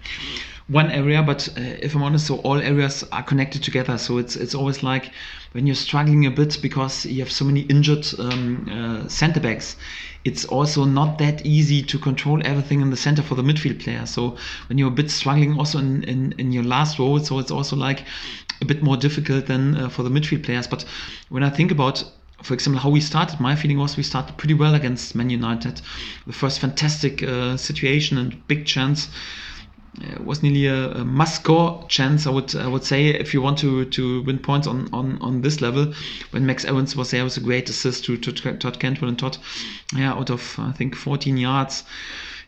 One 0.68 0.90
area, 0.90 1.22
but 1.22 1.48
uh, 1.57 1.61
if 1.61 1.94
I'm 1.94 2.03
honest, 2.03 2.26
so 2.26 2.37
all 2.38 2.61
areas 2.61 3.05
are 3.12 3.22
connected 3.22 3.62
together. 3.62 3.98
So 3.98 4.18
it's 4.18 4.37
it's 4.37 4.55
always 4.55 4.83
like 4.83 5.12
when 5.53 5.66
you're 5.66 5.76
struggling 5.76 6.26
a 6.26 6.31
bit 6.31 6.59
because 6.62 7.05
you 7.07 7.20
have 7.20 7.33
so 7.33 7.44
many 7.44 7.62
injured 7.62 8.07
um, 8.18 8.68
uh, 8.70 9.09
centre 9.09 9.40
backs 9.40 9.76
it's 10.24 10.44
also 10.44 10.85
not 10.85 11.18
that 11.18 11.44
easy 11.46 11.83
to 11.83 11.98
control 11.98 12.40
everything 12.44 12.81
in 12.81 12.90
the 12.90 12.96
center 12.96 13.22
for 13.22 13.35
the 13.35 13.42
midfield 13.42 13.83
player. 13.83 14.05
So 14.05 14.37
when 14.68 14.76
you're 14.76 14.88
a 14.88 14.92
bit 15.03 15.11
struggling 15.11 15.59
also 15.59 15.79
in, 15.79 16.05
in, 16.05 16.33
in 16.38 16.53
your 16.53 16.64
last 16.64 16.98
role, 16.98 17.18
so 17.20 17.38
it's 17.38 17.50
also 17.50 17.76
like 17.76 18.05
a 18.61 18.66
bit 18.66 18.83
more 18.83 18.96
difficult 18.98 19.46
than 19.46 19.76
uh, 19.76 19.88
for 19.88 20.03
the 20.03 20.11
midfield 20.11 20.44
players. 20.44 20.66
But 20.66 20.85
when 21.31 21.42
I 21.42 21.48
think 21.48 21.70
about 21.70 22.05
for 22.42 22.55
example, 22.55 22.81
how 22.81 22.90
we 22.90 23.00
started, 23.00 23.40
my 23.40 23.57
feeling 23.57 23.79
was 23.79 23.96
we 23.96 24.03
started 24.03 24.37
pretty 24.37 24.55
well 24.55 24.74
against 24.74 25.14
Man 25.14 25.31
United. 25.31 25.81
The 26.26 26.33
first 26.33 26.61
fantastic 26.61 27.22
uh, 27.22 27.57
situation 27.57 28.18
and 28.18 28.46
big 28.48 28.66
chance 28.66 29.09
it 29.98 30.24
was 30.24 30.42
nearly 30.42 30.66
a, 30.66 30.92
a 30.92 31.05
must-score 31.05 31.85
chance. 31.88 32.26
I 32.26 32.31
would 32.31 32.55
I 32.55 32.68
would 32.68 32.85
say 32.85 33.09
if 33.09 33.35
you 33.35 33.42
want 33.42 33.59
to 33.59 33.85
to 33.87 34.22
win 34.22 34.38
points 34.38 34.66
on 34.66 34.88
on, 34.92 35.18
on 35.20 35.42
this 35.42 35.61
level, 35.61 35.92
when 36.31 36.46
Max 36.46 36.64
Aarons 36.64 36.94
was 36.96 37.11
there, 37.11 37.22
it 37.22 37.24
was 37.24 37.37
a 37.37 37.40
great 37.40 37.68
assist 37.68 38.05
to, 38.05 38.16
to 38.16 38.33
Todd 38.33 38.79
Cantwell 38.79 39.09
and 39.09 39.18
Todd, 39.18 39.38
yeah, 39.96 40.12
out 40.12 40.31
of 40.31 40.57
I 40.59 40.72
think 40.72 40.94
14 40.94 41.37
yards. 41.37 41.85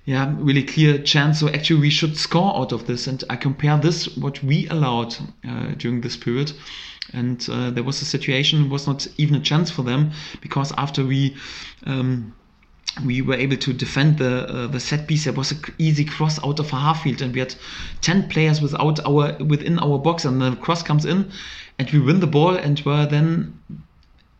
Yeah, 0.05 0.35
really 0.37 0.64
clear 0.64 0.98
chance. 0.98 1.38
So 1.38 1.48
actually, 1.48 1.81
we 1.81 1.90
should 1.90 2.16
score 2.16 2.57
out 2.57 2.72
of 2.72 2.87
this. 2.88 3.07
And 3.07 3.22
I 3.31 3.37
compare 3.37 3.78
this 3.78 4.16
what 4.16 4.42
we 4.42 4.68
allowed 4.68 5.16
uh, 5.48 5.74
during 5.78 6.00
this 6.00 6.16
period 6.16 6.52
and 7.12 7.48
uh, 7.50 7.70
there 7.70 7.82
was 7.82 8.00
a 8.00 8.04
situation 8.04 8.70
was 8.70 8.86
not 8.86 9.06
even 9.18 9.34
a 9.34 9.40
chance 9.40 9.70
for 9.70 9.82
them 9.82 10.12
because 10.40 10.72
after 10.78 11.04
we 11.04 11.36
um, 11.84 12.34
we 13.04 13.22
were 13.22 13.34
able 13.34 13.56
to 13.56 13.72
defend 13.72 14.18
the 14.18 14.46
uh, 14.48 14.66
the 14.66 14.80
set 14.80 15.06
piece. 15.06 15.24
There 15.24 15.32
was 15.32 15.52
an 15.52 15.60
easy 15.78 16.04
cross 16.04 16.42
out 16.44 16.60
of 16.60 16.72
a 16.72 16.76
half 16.76 17.02
field, 17.02 17.22
and 17.22 17.32
we 17.32 17.40
had 17.40 17.54
ten 18.00 18.28
players 18.28 18.60
without 18.60 19.04
our 19.06 19.32
within 19.44 19.78
our 19.78 19.98
box, 19.98 20.24
and 20.24 20.40
the 20.40 20.54
cross 20.56 20.82
comes 20.82 21.04
in, 21.04 21.30
and 21.78 21.90
we 21.90 21.98
win 21.98 22.20
the 22.20 22.26
ball, 22.26 22.54
and 22.54 22.80
were 22.80 23.06
then 23.06 23.58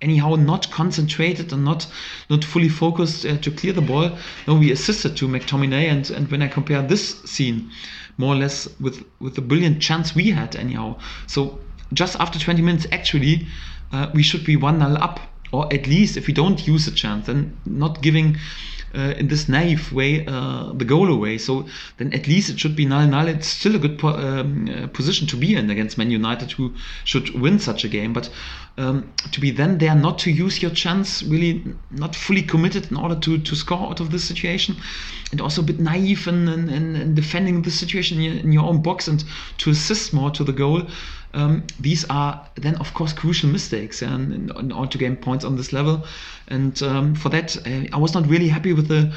anyhow 0.03 0.35
not 0.35 0.71
concentrated 0.71 1.53
and 1.53 1.65
not 1.65 1.87
not 2.29 2.45
fully 2.45 2.69
focused 2.69 3.25
uh, 3.25 3.39
to 3.39 3.51
clear 3.51 3.73
the 3.73 3.81
ball. 3.81 4.11
No, 4.47 4.55
we 4.55 4.71
assisted 4.71 5.17
to 5.17 5.29
McTominay, 5.29 5.91
and 5.91 6.11
and 6.11 6.31
when 6.31 6.43
I 6.43 6.49
compare 6.49 6.83
this 6.83 7.21
scene, 7.23 7.71
more 8.19 8.35
or 8.35 8.39
less 8.39 8.69
with 8.79 9.03
with 9.19 9.35
the 9.35 9.43
brilliant 9.43 9.81
chance 9.81 10.15
we 10.15 10.31
had, 10.31 10.57
anyhow. 10.57 10.99
So 11.27 11.59
just 11.93 12.17
after 12.19 12.39
20 12.39 12.63
minutes, 12.63 12.87
actually, 12.93 13.47
uh, 13.93 14.11
we 14.15 14.23
should 14.23 14.45
be 14.45 14.57
one 14.57 14.79
0 14.79 14.95
up 14.95 15.21
or 15.53 15.73
at 15.73 15.87
least 15.87 16.17
if 16.17 16.27
we 16.27 16.33
don't 16.33 16.67
use 16.67 16.89
a 16.89 16.91
chance, 16.91 17.27
then 17.27 17.57
not 17.67 18.01
giving 18.01 18.39
uh, 18.95 19.15
in 19.19 19.29
this 19.29 19.49
naive 19.49 19.93
way 19.93 20.25
uh, 20.27 20.73
the 20.75 20.85
goal 20.85 21.11
away. 21.11 21.39
So 21.39 21.67
then 21.99 22.13
at 22.13 22.27
least 22.27 22.51
it 22.51 22.59
should 22.59 22.77
be 22.77 22.87
null 22.87 23.07
null. 23.07 23.29
It's 23.29 23.47
still 23.47 23.75
a 23.77 23.79
good 23.79 23.99
po- 23.99 24.17
um, 24.17 24.69
uh, 24.69 24.87
position 24.89 25.27
to 25.29 25.37
be 25.37 25.55
in 25.55 25.71
against 25.71 25.99
Man 25.99 26.11
United, 26.11 26.53
who 26.53 26.75
should 27.05 27.39
win 27.39 27.59
such 27.59 27.85
a 27.85 27.89
game. 27.89 28.13
But 28.13 28.31
um, 28.79 29.13
to 29.31 29.41
be 29.41 29.51
then 29.51 29.79
there, 29.79 29.95
not 29.95 30.19
to 30.21 30.31
use 30.31 30.63
your 30.63 30.71
chance, 30.71 31.23
really 31.23 31.63
not 31.91 32.17
fully 32.17 32.43
committed 32.43 32.91
in 32.91 32.97
order 32.97 33.17
to, 33.17 33.39
to 33.39 33.55
score 33.55 33.91
out 33.91 34.01
of 34.01 34.11
this 34.11 34.25
situation, 34.25 34.77
and 35.31 35.41
also 35.41 35.63
a 35.63 35.65
bit 35.65 35.81
naive 35.81 36.27
in, 36.29 36.49
in, 36.49 36.69
in 36.69 37.15
defending 37.15 37.63
the 37.63 37.71
situation 37.71 38.21
in 38.21 38.53
your 38.53 38.65
own 38.65 38.83
box 38.83 39.09
and 39.09 39.25
to 39.59 39.71
assist 39.71 40.13
more 40.13 40.31
to 40.31 40.45
the 40.45 40.53
goal. 40.53 40.87
Um, 41.35 41.67
these 41.81 42.05
are 42.11 42.47
then, 42.57 42.75
of 42.77 42.93
course, 42.93 43.13
crucial 43.13 43.49
mistakes 43.49 44.03
and 44.03 44.51
in, 44.51 44.73
order 44.73 44.91
to 44.91 44.99
gain 44.99 45.17
points 45.17 45.45
on 45.45 45.57
this 45.57 45.73
level. 45.73 46.05
And 46.49 46.81
um, 46.83 47.15
for 47.15 47.31
that, 47.31 47.57
uh, 47.67 47.87
I 47.93 47.99
was 47.99 48.13
not 48.15 48.27
really 48.27 48.49
happy 48.49 48.73
with 48.73 48.89
the. 48.89 49.13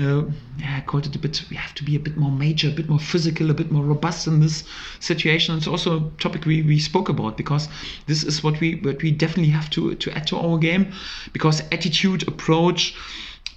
Uh, 0.00 0.24
yeah, 0.58 0.78
I 0.78 0.80
called 0.80 1.06
it 1.06 1.14
a 1.14 1.18
bit. 1.18 1.44
We 1.50 1.56
have 1.56 1.74
to 1.74 1.84
be 1.84 1.94
a 1.94 2.00
bit 2.00 2.16
more 2.16 2.30
major, 2.30 2.68
a 2.68 2.72
bit 2.72 2.88
more 2.88 2.98
physical, 2.98 3.50
a 3.50 3.54
bit 3.54 3.70
more 3.70 3.84
robust 3.84 4.26
in 4.26 4.40
this 4.40 4.64
situation. 4.98 5.56
It's 5.56 5.66
also 5.68 5.98
a 5.98 6.10
topic 6.18 6.46
we, 6.46 6.62
we 6.62 6.78
spoke 6.78 7.08
about 7.08 7.36
because 7.36 7.68
this 8.06 8.24
is 8.24 8.42
what 8.42 8.58
we 8.60 8.76
what 8.76 9.02
we 9.02 9.12
definitely 9.12 9.52
have 9.52 9.70
to 9.70 9.94
to 9.94 10.10
add 10.12 10.26
to 10.28 10.38
our 10.38 10.58
game 10.58 10.92
because 11.32 11.60
attitude, 11.70 12.26
approach 12.26 12.96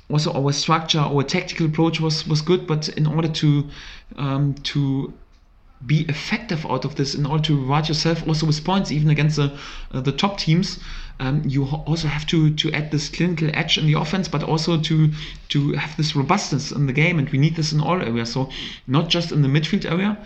also 0.09 0.31
our 0.33 0.51
structure, 0.51 0.99
our 0.99 1.23
tactical 1.23 1.65
approach 1.65 1.99
was 1.99 2.27
was 2.27 2.41
good, 2.41 2.67
but 2.67 2.89
in 2.89 3.07
order 3.07 3.27
to 3.27 3.67
um, 4.17 4.53
to 4.63 5.13
be 5.85 6.01
effective 6.01 6.65
out 6.65 6.85
of 6.85 6.95
this 6.95 7.15
in 7.15 7.25
order 7.25 7.43
to 7.43 7.59
reward 7.59 7.87
yourself 7.87 8.27
also 8.27 8.45
with 8.45 8.63
points 8.63 8.91
even 8.91 9.09
against 9.09 9.35
the 9.35 9.51
uh, 9.91 10.01
the 10.01 10.11
top 10.11 10.37
teams. 10.37 10.79
Um, 11.19 11.43
you 11.45 11.65
also 11.65 12.07
have 12.07 12.25
to 12.27 12.53
to 12.53 12.71
add 12.71 12.91
this 12.91 13.09
clinical 13.09 13.49
edge 13.53 13.77
in 13.77 13.85
the 13.85 13.93
offense 13.93 14.27
but 14.27 14.43
also 14.43 14.79
to 14.79 15.11
to 15.49 15.73
have 15.73 15.95
this 15.97 16.15
robustness 16.15 16.71
in 16.71 16.87
the 16.87 16.93
game 16.93 17.19
and 17.19 17.29
we 17.29 17.37
need 17.37 17.55
this 17.55 17.71
in 17.71 17.81
all 17.81 18.01
areas. 18.01 18.31
So 18.31 18.49
not 18.87 19.09
just 19.09 19.31
in 19.31 19.41
the 19.41 19.47
midfield 19.47 19.85
area 19.89 20.17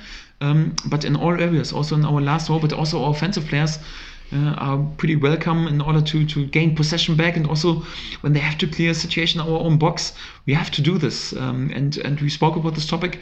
um, 0.42 0.76
but 0.86 1.04
in 1.04 1.16
all 1.16 1.40
areas 1.40 1.74
also 1.74 1.96
in 1.96 2.06
our 2.06 2.22
last 2.22 2.50
role 2.50 2.60
but 2.60 2.74
also 2.74 3.04
our 3.04 3.12
offensive 3.12 3.46
players 3.46 3.80
uh, 4.32 4.54
are 4.58 4.78
pretty 4.98 5.16
welcome 5.16 5.68
in 5.68 5.82
order 5.82 6.02
to, 6.02 6.26
to 6.26 6.46
gain 6.46 6.76
possession 6.76 7.16
back 7.16 7.36
and 7.36 7.48
also 7.48 7.84
when 8.22 8.34
they 8.34 8.40
have 8.40 8.58
to 8.60 8.68
clear 8.68 8.92
a 8.92 8.94
situation 8.94 9.42
our 9.42 9.60
own 9.60 9.78
box 9.78 10.14
we 10.46 10.54
have 10.54 10.72
to 10.72 10.82
do 10.82 10.98
this. 10.98 11.34
Um, 11.34 11.72
and 11.74 11.98
and 11.98 12.20
we 12.22 12.30
spoke 12.30 12.56
about 12.56 12.76
this 12.76 12.88
topic 12.88 13.20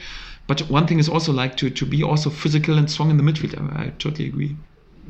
but 0.48 0.62
one 0.62 0.88
thing 0.88 1.00
is 1.00 1.10
also 1.10 1.34
like 1.34 1.58
to, 1.58 1.70
to 1.70 1.86
be 1.86 2.04
also 2.04 2.30
physical 2.30 2.78
and 2.78 2.90
strong 2.90 3.10
in 3.10 3.18
the 3.18 3.24
midfield. 3.24 3.78
I, 3.78 3.86
I 3.86 3.90
totally 4.00 4.28
agree. 4.28 4.56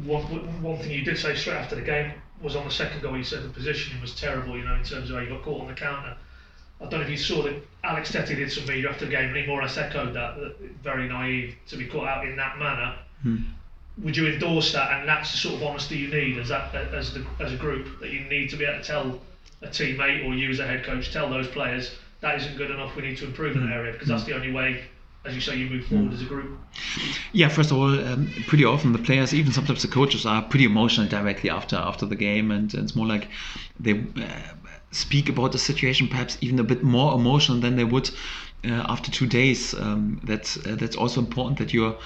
One, 0.03 0.23
one 0.61 0.77
thing 0.79 0.91
you 0.91 1.03
did 1.03 1.17
say 1.17 1.35
straight 1.35 1.57
after 1.57 1.75
the 1.75 1.81
game 1.81 2.11
was 2.41 2.55
on 2.55 2.65
the 2.65 2.71
second 2.71 3.01
goal. 3.01 3.15
You 3.17 3.23
said 3.23 3.43
the 3.43 3.49
positioning 3.49 4.01
was 4.01 4.15
terrible. 4.15 4.57
You 4.57 4.65
know, 4.65 4.75
in 4.75 4.83
terms 4.83 5.09
of 5.09 5.15
how 5.15 5.21
you 5.21 5.29
got 5.29 5.43
caught 5.43 5.61
on 5.61 5.67
the 5.67 5.73
counter. 5.73 6.17
I 6.79 6.85
don't 6.85 6.99
know 6.99 7.05
if 7.05 7.09
you 7.09 7.17
saw 7.17 7.41
that 7.43 7.55
Alex 7.83 8.11
Tettey 8.11 8.35
did 8.35 8.51
some 8.51 8.67
media 8.67 8.89
after 8.89 9.05
the 9.05 9.11
game, 9.11 9.29
and 9.29 9.37
he 9.37 9.47
more 9.47 9.59
or 9.59 9.63
less 9.63 9.77
echoed 9.77 10.13
that, 10.13 10.37
that 10.37 10.59
very 10.83 11.07
naive 11.07 11.55
to 11.69 11.77
be 11.77 11.87
caught 11.87 12.07
out 12.07 12.27
in 12.27 12.35
that 12.35 12.59
manner. 12.59 12.95
Hmm. 13.23 13.37
Would 14.03 14.15
you 14.15 14.27
endorse 14.27 14.73
that? 14.73 14.99
And 14.99 15.09
that's 15.09 15.31
the 15.31 15.37
sort 15.37 15.55
of 15.55 15.63
honesty 15.63 15.97
you 15.97 16.09
need 16.09 16.37
as 16.37 16.49
that 16.49 16.75
as 16.75 17.13
the 17.13 17.25
as 17.39 17.51
a 17.51 17.57
group 17.57 17.99
that 17.99 18.11
you 18.11 18.21
need 18.21 18.49
to 18.51 18.55
be 18.55 18.65
able 18.65 18.79
to 18.79 18.85
tell 18.85 19.19
a 19.63 19.67
teammate 19.67 20.27
or 20.27 20.35
you 20.35 20.51
as 20.51 20.59
a 20.59 20.67
head 20.67 20.83
coach, 20.83 21.11
tell 21.11 21.29
those 21.29 21.47
players 21.47 21.95
that 22.21 22.35
isn't 22.35 22.57
good 22.57 22.71
enough. 22.71 22.95
We 22.95 23.03
need 23.03 23.17
to 23.17 23.25
improve 23.25 23.55
in 23.55 23.65
that 23.67 23.73
area 23.73 23.93
because 23.93 24.07
that's 24.07 24.23
the 24.23 24.33
only 24.33 24.51
way 24.51 24.83
as 25.27 25.35
you 25.35 25.41
say, 25.41 25.57
you 25.57 25.69
move 25.69 25.85
forward 25.85 26.13
as 26.13 26.21
a 26.21 26.25
group? 26.25 26.57
Yeah, 27.33 27.49
first 27.49 27.71
of 27.71 27.77
all, 27.77 27.99
um, 28.07 28.31
pretty 28.47 28.65
often 28.65 28.93
the 28.93 28.99
players, 28.99 29.33
even 29.33 29.51
sometimes 29.51 29.81
the 29.81 29.87
coaches, 29.87 30.25
are 30.25 30.41
pretty 30.41 30.65
emotional 30.65 31.07
directly 31.07 31.49
after 31.49 31.75
after 31.75 32.05
the 32.05 32.15
game, 32.15 32.51
and, 32.51 32.73
and 32.73 32.83
it's 32.83 32.95
more 32.95 33.07
like 33.07 33.29
they 33.79 34.05
uh, 34.17 34.39
speak 34.91 35.29
about 35.29 35.51
the 35.51 35.59
situation, 35.59 36.07
perhaps 36.07 36.37
even 36.41 36.59
a 36.59 36.63
bit 36.63 36.83
more 36.83 37.13
emotional 37.13 37.59
than 37.59 37.75
they 37.75 37.83
would 37.83 38.09
uh, 38.65 38.85
after 38.87 39.11
two 39.11 39.27
days. 39.27 39.73
Um, 39.73 40.21
that's 40.23 40.57
uh, 40.57 40.75
that's 40.79 40.95
also 40.95 41.19
important 41.21 41.59
that 41.59 41.73
you're 41.73 41.97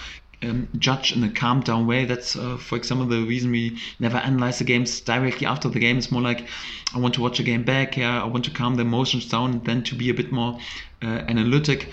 um, 0.44 0.68
judge 0.78 1.16
in 1.16 1.24
a 1.24 1.30
calm 1.30 1.62
down 1.62 1.88
way. 1.88 2.06
That's, 2.06 2.36
uh, 2.36 2.58
for 2.58 2.76
example, 2.76 3.06
the 3.06 3.24
reason 3.24 3.52
we 3.52 3.80
never 4.00 4.18
analyze 4.18 4.60
the 4.60 4.66
games 4.66 5.00
directly 5.02 5.46
after 5.48 5.70
the 5.70 5.80
game. 5.80 5.98
It's 5.98 6.12
more 6.12 6.22
like 6.22 6.48
I 6.94 7.00
want 7.00 7.14
to 7.16 7.22
watch 7.22 7.40
a 7.40 7.44
game 7.44 7.64
back. 7.64 7.98
Yeah, 7.98 8.24
I 8.24 8.26
want 8.26 8.46
to 8.46 8.52
calm 8.52 8.76
the 8.76 8.82
emotions 8.82 9.28
down, 9.30 9.62
then 9.64 9.84
to 9.84 9.96
be 9.96 10.10
a 10.10 10.14
bit 10.14 10.32
more 10.32 10.60
uh, 11.02 11.24
analytic. 11.28 11.90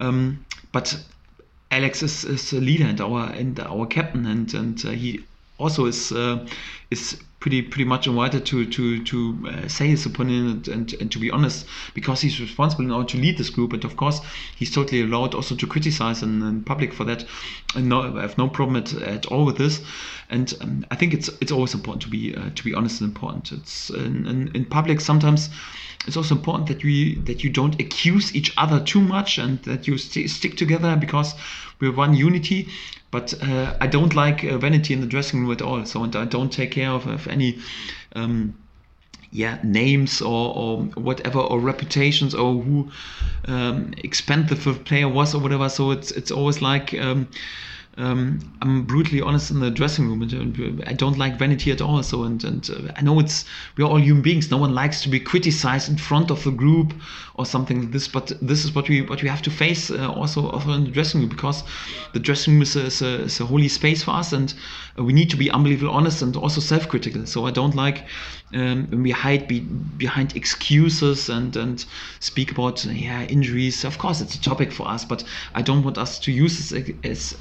Um, 0.00 0.44
but 0.72 0.98
Alex 1.70 2.02
is, 2.02 2.24
is 2.24 2.52
a 2.52 2.60
leader 2.60 2.84
and 2.84 3.00
our 3.00 3.30
and 3.30 3.58
our 3.60 3.86
captain, 3.86 4.26
and 4.26 4.52
and 4.54 4.84
uh, 4.84 4.90
he 4.90 5.24
also 5.58 5.86
is 5.86 6.12
uh, 6.12 6.46
is 6.90 7.20
pretty 7.42 7.60
pretty 7.60 7.84
much 7.84 8.06
invited 8.06 8.46
to 8.46 8.64
to 8.66 9.02
to 9.04 9.48
uh, 9.48 9.68
say 9.68 9.88
his 9.88 10.06
opinion 10.06 10.46
and, 10.48 10.68
and, 10.68 10.94
and 11.00 11.10
to 11.10 11.18
be 11.18 11.30
honest 11.30 11.66
because 11.92 12.20
he's 12.20 12.40
responsible 12.40 12.84
now 12.84 13.02
to 13.02 13.18
lead 13.18 13.36
this 13.36 13.50
group. 13.50 13.72
And 13.72 13.84
of 13.84 13.96
course 13.96 14.20
he's 14.56 14.72
totally 14.72 15.02
allowed 15.02 15.34
also 15.34 15.56
to 15.56 15.66
criticize 15.66 16.22
in, 16.22 16.42
in 16.42 16.62
public 16.62 16.92
for 16.92 17.04
that. 17.04 17.24
And 17.74 17.88
no, 17.88 18.16
I 18.16 18.22
have 18.22 18.38
no 18.38 18.48
problem 18.48 18.76
at, 18.76 18.94
at 18.94 19.26
all 19.26 19.44
with 19.44 19.58
this. 19.58 19.82
And 20.30 20.54
um, 20.60 20.86
I 20.90 20.96
think 20.96 21.14
it's 21.14 21.28
it's 21.40 21.52
always 21.52 21.74
important 21.74 22.02
to 22.02 22.08
be 22.08 22.34
uh, 22.34 22.50
to 22.54 22.64
be 22.64 22.74
honest 22.74 23.00
and 23.00 23.08
important. 23.08 23.52
It's 23.52 23.90
in, 23.90 24.26
in, 24.26 24.50
in 24.54 24.64
public 24.64 25.00
sometimes 25.00 25.50
it's 26.06 26.16
also 26.16 26.34
important 26.34 26.68
that 26.68 26.82
we 26.82 27.16
that 27.26 27.44
you 27.44 27.50
don't 27.50 27.80
accuse 27.80 28.34
each 28.34 28.52
other 28.56 28.80
too 28.80 29.00
much 29.00 29.38
and 29.38 29.62
that 29.62 29.86
you 29.86 29.98
st- 29.98 30.30
stick 30.30 30.56
together 30.56 30.96
because 30.96 31.34
we're 31.80 31.92
one 31.92 32.14
unity 32.14 32.68
but 33.12 33.34
uh, 33.40 33.76
I 33.80 33.86
don't 33.86 34.16
like 34.16 34.42
uh, 34.42 34.58
vanity 34.58 34.92
in 34.92 35.00
the 35.00 35.06
dressing 35.06 35.40
room 35.40 35.52
at 35.52 35.62
all. 35.62 35.84
So 35.84 36.02
and 36.02 36.16
I 36.16 36.24
don't 36.24 36.52
take 36.52 36.72
care 36.72 36.90
of, 36.90 37.06
of 37.06 37.28
any. 37.28 37.60
Um, 38.16 38.54
yeah, 39.34 39.58
names 39.62 40.20
or, 40.20 40.54
or 40.54 40.82
whatever, 41.02 41.38
or 41.38 41.58
reputations, 41.58 42.34
or 42.34 42.60
who 42.60 42.90
um, 43.46 43.94
expensive 43.96 44.84
player 44.84 45.08
was, 45.08 45.34
or 45.34 45.40
whatever. 45.40 45.70
So 45.70 45.90
it's 45.90 46.10
it's 46.10 46.30
always 46.30 46.60
like 46.60 46.92
um, 46.92 47.28
um, 47.98 48.40
I'm 48.62 48.84
brutally 48.84 49.20
honest 49.20 49.50
in 49.50 49.60
the 49.60 49.70
dressing 49.70 50.08
room. 50.08 50.22
And 50.22 50.84
I 50.86 50.94
don't 50.94 51.18
like 51.18 51.38
vanity 51.38 51.70
at 51.70 51.80
all. 51.80 52.02
So 52.02 52.22
and 52.24 52.42
and 52.42 52.70
uh, 52.70 52.92
I 52.96 53.02
know 53.02 53.20
it's 53.20 53.44
we're 53.76 53.84
all 53.84 54.00
human 54.00 54.22
beings. 54.22 54.50
No 54.50 54.56
one 54.56 54.74
likes 54.74 55.02
to 55.02 55.08
be 55.08 55.20
criticized 55.20 55.88
in 55.88 55.96
front 55.98 56.30
of 56.30 56.42
the 56.44 56.50
group 56.50 56.94
or 57.34 57.44
something 57.44 57.82
like 57.82 57.92
this. 57.92 58.08
But 58.08 58.32
this 58.40 58.64
is 58.64 58.74
what 58.74 58.88
we 58.88 59.02
what 59.02 59.22
we 59.22 59.28
have 59.28 59.42
to 59.42 59.50
face 59.50 59.90
uh, 59.90 60.10
also, 60.10 60.48
also 60.50 60.72
in 60.72 60.84
the 60.84 60.90
dressing 60.90 61.20
room 61.20 61.28
because 61.28 61.64
the 62.12 62.20
dressing 62.20 62.54
room 62.54 62.62
is 62.62 62.76
a, 62.76 62.86
is 62.86 63.02
a, 63.02 63.22
is 63.22 63.40
a 63.40 63.46
holy 63.46 63.68
space 63.68 64.02
for 64.02 64.12
us, 64.12 64.32
and 64.32 64.54
uh, 64.98 65.04
we 65.04 65.12
need 65.12 65.30
to 65.30 65.36
be 65.36 65.50
unbelievably 65.50 65.88
honest 65.88 66.22
and 66.22 66.36
also 66.36 66.60
self-critical. 66.60 67.26
So 67.26 67.46
I 67.46 67.50
don't 67.50 67.74
like 67.74 68.04
um, 68.54 68.86
when 68.90 69.02
we 69.02 69.10
hide 69.10 69.48
be, 69.48 69.60
behind 69.60 70.36
excuses 70.36 71.28
and 71.28 71.54
and 71.56 71.84
speak 72.20 72.50
about 72.50 72.84
yeah 72.84 73.24
injuries. 73.24 73.84
Of 73.84 73.98
course, 73.98 74.20
it's 74.20 74.34
a 74.34 74.40
topic 74.40 74.72
for 74.72 74.88
us, 74.88 75.04
but 75.04 75.24
I 75.54 75.62
don't 75.62 75.82
want 75.82 75.98
us 75.98 76.18
to 76.20 76.32
use 76.32 76.70
this 76.70 76.90
as 77.04 77.34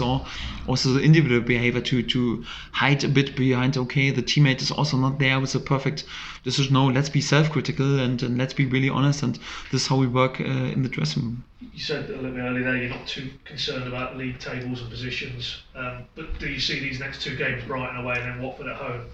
or 0.00 0.26
also 0.66 0.90
the 0.90 1.00
individual 1.00 1.40
behavior 1.40 1.80
to 1.80 2.02
to 2.02 2.44
hide 2.72 3.04
a 3.04 3.08
bit 3.08 3.36
behind. 3.36 3.76
Okay, 3.76 4.10
the 4.10 4.22
teammate 4.22 4.60
is 4.60 4.70
also 4.70 4.96
not 4.96 5.18
there 5.18 5.40
with 5.40 5.54
a 5.54 5.60
perfect 5.60 6.04
decision. 6.44 6.74
No, 6.74 6.86
let's 6.86 7.08
be 7.08 7.20
self-critical 7.20 8.00
and, 8.00 8.22
and 8.22 8.38
let's 8.38 8.54
be 8.54 8.66
really 8.66 8.88
honest. 8.88 9.22
And 9.22 9.38
this 9.70 9.82
is 9.82 9.86
how 9.86 9.96
we 9.96 10.06
work 10.06 10.40
uh, 10.40 10.44
in 10.44 10.82
the 10.82 10.88
dressing 10.88 11.22
room. 11.22 11.44
You 11.60 11.80
said 11.80 12.10
a 12.10 12.16
little 12.16 12.32
bit 12.32 12.40
earlier 12.40 12.64
there 12.64 12.76
you're 12.76 12.90
not 12.90 13.06
too 13.06 13.30
concerned 13.44 13.86
about 13.86 14.16
league 14.16 14.38
tables 14.38 14.80
and 14.80 14.90
positions, 14.90 15.62
um, 15.74 16.04
but 16.14 16.38
do 16.38 16.48
you 16.48 16.60
see 16.60 16.80
these 16.80 16.98
next 17.00 17.22
two 17.22 17.36
games 17.36 17.64
Brighton 17.64 17.96
away 17.96 18.16
and 18.16 18.24
then 18.24 18.42
Watford 18.42 18.66
at 18.66 18.76
home? 18.76 19.06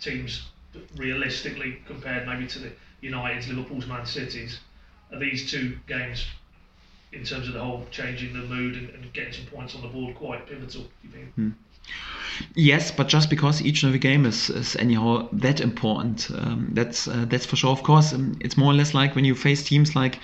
Teams 0.00 0.48
realistically 0.96 1.82
compared 1.86 2.26
maybe 2.26 2.46
to 2.46 2.58
the 2.58 2.70
United's, 3.00 3.48
Liverpool's, 3.48 3.86
Man 3.86 4.06
City's, 4.06 4.60
are 5.12 5.18
these 5.18 5.50
two 5.50 5.76
games 5.86 6.26
in 7.12 7.24
terms 7.24 7.48
of 7.48 7.54
the 7.54 7.60
whole 7.60 7.86
changing 7.90 8.32
the 8.32 8.40
mood 8.40 8.76
and, 8.76 8.90
and 8.90 9.12
getting 9.12 9.32
some 9.32 9.46
points 9.46 9.74
on 9.74 9.82
the 9.82 9.88
board 9.88 10.14
quite 10.14 10.46
pivotal? 10.46 10.82
Do 10.82 10.88
you 11.02 11.10
think? 11.10 11.34
Hmm. 11.34 11.50
Yes, 12.54 12.90
but 12.90 13.08
just 13.08 13.28
because 13.28 13.60
each 13.62 13.82
and 13.82 13.90
every 13.90 13.98
game 13.98 14.24
is, 14.24 14.48
is 14.50 14.76
anyhow 14.76 15.28
that 15.32 15.60
important, 15.60 16.30
um, 16.30 16.70
that's 16.72 17.08
uh, 17.08 17.26
that's 17.28 17.44
for 17.44 17.56
sure. 17.56 17.70
Of 17.70 17.82
course, 17.82 18.12
um, 18.12 18.38
it's 18.40 18.56
more 18.56 18.72
or 18.72 18.74
less 18.74 18.94
like 18.94 19.14
when 19.14 19.24
you 19.24 19.34
face 19.34 19.62
teams 19.64 19.94
like 19.94 20.18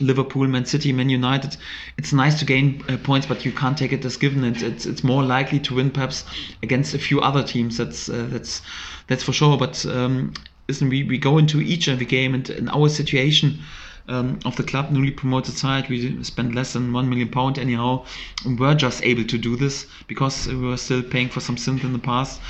Liverpool, 0.00 0.46
Man 0.46 0.64
City, 0.64 0.92
Man 0.92 1.10
United. 1.10 1.56
It's 1.96 2.12
nice 2.12 2.38
to 2.38 2.44
gain 2.44 2.82
uh, 2.88 2.96
points, 2.98 3.26
but 3.26 3.44
you 3.44 3.52
can't 3.52 3.76
take 3.76 3.92
it 3.92 4.04
as 4.04 4.16
given. 4.16 4.44
It, 4.44 4.62
it's 4.62 4.86
it's 4.86 5.04
more 5.04 5.22
likely 5.22 5.60
to 5.60 5.74
win 5.74 5.90
perhaps 5.90 6.24
against 6.62 6.94
a 6.94 6.98
few 6.98 7.20
other 7.20 7.42
teams. 7.42 7.76
That's 7.76 8.08
uh, 8.08 8.26
that's 8.30 8.62
that's 9.08 9.22
for 9.22 9.32
sure. 9.32 9.58
But 9.58 9.84
um, 9.86 10.32
listen, 10.68 10.88
we, 10.88 11.02
we 11.04 11.18
go 11.18 11.38
into 11.38 11.60
each 11.60 11.88
and 11.88 11.94
every 11.94 12.06
game, 12.06 12.34
and 12.34 12.48
in 12.48 12.68
our 12.68 12.88
situation 12.88 13.58
um, 14.08 14.38
of 14.44 14.56
the 14.56 14.62
club, 14.62 14.90
newly 14.90 15.10
promoted 15.10 15.54
side, 15.54 15.88
we 15.88 16.22
spent 16.24 16.54
less 16.54 16.72
than 16.72 16.92
one 16.92 17.08
million 17.08 17.28
pound 17.28 17.58
anyhow. 17.58 18.04
And 18.44 18.58
we're 18.58 18.74
just 18.74 19.04
able 19.04 19.24
to 19.24 19.38
do 19.38 19.56
this 19.56 19.86
because 20.06 20.48
we 20.48 20.56
were 20.56 20.76
still 20.76 21.02
paying 21.02 21.28
for 21.28 21.40
some 21.40 21.56
synth 21.56 21.84
in 21.84 21.92
the 21.92 21.98
past. 21.98 22.40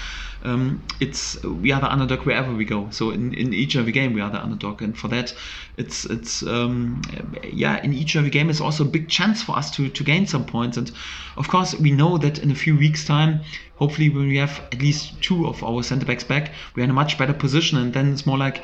Um, 0.45 0.83
it's 1.01 1.43
we 1.43 1.73
are 1.73 1.81
the 1.81 1.91
underdog 1.91 2.21
wherever 2.21 2.55
we 2.55 2.65
go. 2.65 2.89
So 2.91 3.11
in, 3.11 3.35
in 3.35 3.53
each 3.53 3.75
and 3.75 3.81
every 3.81 3.93
game 3.93 4.13
we 4.13 4.21
are 4.21 4.31
the 4.31 4.41
underdog, 4.41 4.83
and 4.83 4.97
for 4.97 5.09
that, 5.09 5.35
it's 5.77 6.05
it's 6.05 6.45
um, 6.45 7.03
yeah 7.43 7.83
in 7.83 7.93
each 7.93 8.15
and 8.15 8.21
every 8.21 8.31
game 8.31 8.49
it's 8.49 8.61
also 8.61 8.85
a 8.85 8.89
big 8.89 9.09
chance 9.09 9.43
for 9.43 9.57
us 9.57 9.71
to 9.73 9.89
to 9.89 10.05
gain 10.05 10.29
some 10.29 10.45
points. 10.45 10.77
And 10.77 10.93
of 11.37 11.49
course 11.49 11.75
we 11.75 11.91
know 11.91 12.19
that 12.19 12.39
in 12.39 12.53
a 12.53 12.55
few 12.55 12.77
weeks 12.77 13.05
time, 13.05 13.41
hopefully 13.77 14.11
when 14.11 14.29
we 14.29 14.37
have 14.37 14.61
at 14.73 14.81
least 14.81 15.21
two 15.21 15.47
of 15.47 15.65
our 15.65 15.83
centre 15.83 16.07
backs 16.07 16.25
back, 16.25 16.53
we're 16.77 16.85
in 16.85 16.91
a 16.91 16.95
much 16.95 17.19
better 17.19 17.35
position, 17.35 17.77
and 17.79 17.93
then 17.93 18.13
it's 18.13 18.25
more 18.25 18.39
like 18.39 18.63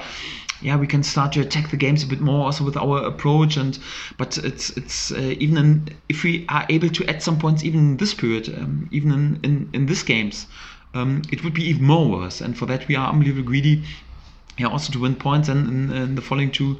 yeah 0.64 0.77
we 0.77 0.87
can 0.87 1.03
start 1.03 1.33
to 1.33 1.40
attack 1.40 1.70
the 1.70 1.77
games 1.77 2.03
a 2.03 2.07
bit 2.07 2.20
more 2.20 2.46
also 2.46 2.64
with 2.64 2.77
our 2.77 3.05
approach 3.05 3.57
and 3.57 3.79
but 4.16 4.38
it's 4.38 4.70
it's 4.70 5.12
uh, 5.12 5.35
even 5.38 5.57
in, 5.59 5.88
if 6.09 6.24
we 6.24 6.44
are 6.48 6.66
able 6.70 6.88
to 6.88 7.05
add 7.07 7.22
some 7.22 7.38
points 7.38 7.62
even 7.62 7.81
in 7.81 7.96
this 7.98 8.14
period 8.14 8.48
um, 8.59 8.88
even 8.90 9.12
in, 9.12 9.40
in 9.44 9.70
in 9.74 9.87
this 9.87 10.03
games 10.03 10.46
um, 10.94 11.22
it 11.31 11.44
would 11.44 11.55
be 11.55 11.64
even 11.64 11.85
more 11.85 12.09
worse 12.09 12.40
and 12.40 12.57
for 12.57 12.66
that 12.66 12.88
we 12.88 12.96
are 12.96 13.12
unbelievably 13.12 13.42
greedy 13.42 13.85
yeah 14.59 14.66
also 14.66 14.92
to 14.92 15.00
win 15.00 15.14
points 15.14 15.48
and 15.48 15.68
in, 15.68 15.96
in 15.96 16.14
the 16.14 16.22
following 16.22 16.50
two 16.50 16.79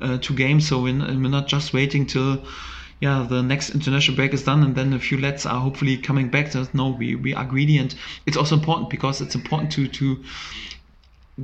uh, 0.00 0.18
two 0.20 0.34
games 0.34 0.68
so 0.68 0.82
we're, 0.82 0.92
not 0.92 1.48
just 1.48 1.72
waiting 1.72 2.06
till 2.06 2.42
yeah, 3.00 3.26
the 3.28 3.42
next 3.42 3.70
international 3.70 4.14
break 4.14 4.32
is 4.32 4.44
done, 4.44 4.62
and 4.62 4.76
then 4.76 4.92
a 4.92 4.98
few 5.00 5.18
lads 5.18 5.44
are 5.44 5.60
hopefully 5.60 5.96
coming 5.96 6.28
back. 6.28 6.52
So 6.52 6.68
no, 6.72 6.90
we, 6.90 7.16
we 7.16 7.34
are 7.34 7.44
greedy, 7.44 7.76
and 7.78 7.92
it's 8.26 8.36
also 8.36 8.54
important 8.54 8.90
because 8.90 9.20
it's 9.20 9.34
important 9.34 9.72
to 9.72 9.88
to 9.88 10.22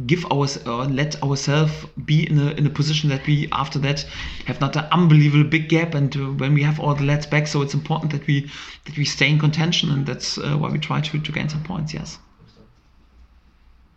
give 0.07 0.27
our 0.31 0.47
uh, 0.67 0.85
let 0.85 1.21
ourselves 1.23 1.87
be 2.05 2.29
in 2.29 2.39
a, 2.39 2.51
in 2.53 2.67
a 2.67 2.71
position 2.71 3.09
that 3.09 3.27
we 3.27 3.49
after 3.53 3.79
that 3.79 4.03
have 4.45 4.61
not 4.61 4.77
an 4.77 4.85
unbelievable 4.93 5.49
big 5.49 5.69
gap 5.69 5.95
and 5.95 6.15
uh, 6.17 6.21
when 6.33 6.53
we 6.53 6.63
have 6.63 6.79
all 6.79 6.95
the 6.95 7.05
lads 7.05 7.27
back 7.27 7.47
so 7.47 7.63
it's 7.63 7.73
important 7.73 8.13
that 8.13 8.27
we 8.27 8.51
that 8.85 8.97
we 8.99 9.05
stay 9.05 9.31
in 9.31 9.39
contention 9.39 9.91
and 9.91 10.05
that's 10.05 10.37
uh, 10.37 10.55
why 10.57 10.69
we 10.69 10.79
try 10.79 11.01
to, 11.01 11.19
to 11.19 11.33
gain 11.33 11.49
some 11.49 11.63
points 11.65 11.95
yes. 11.95 12.19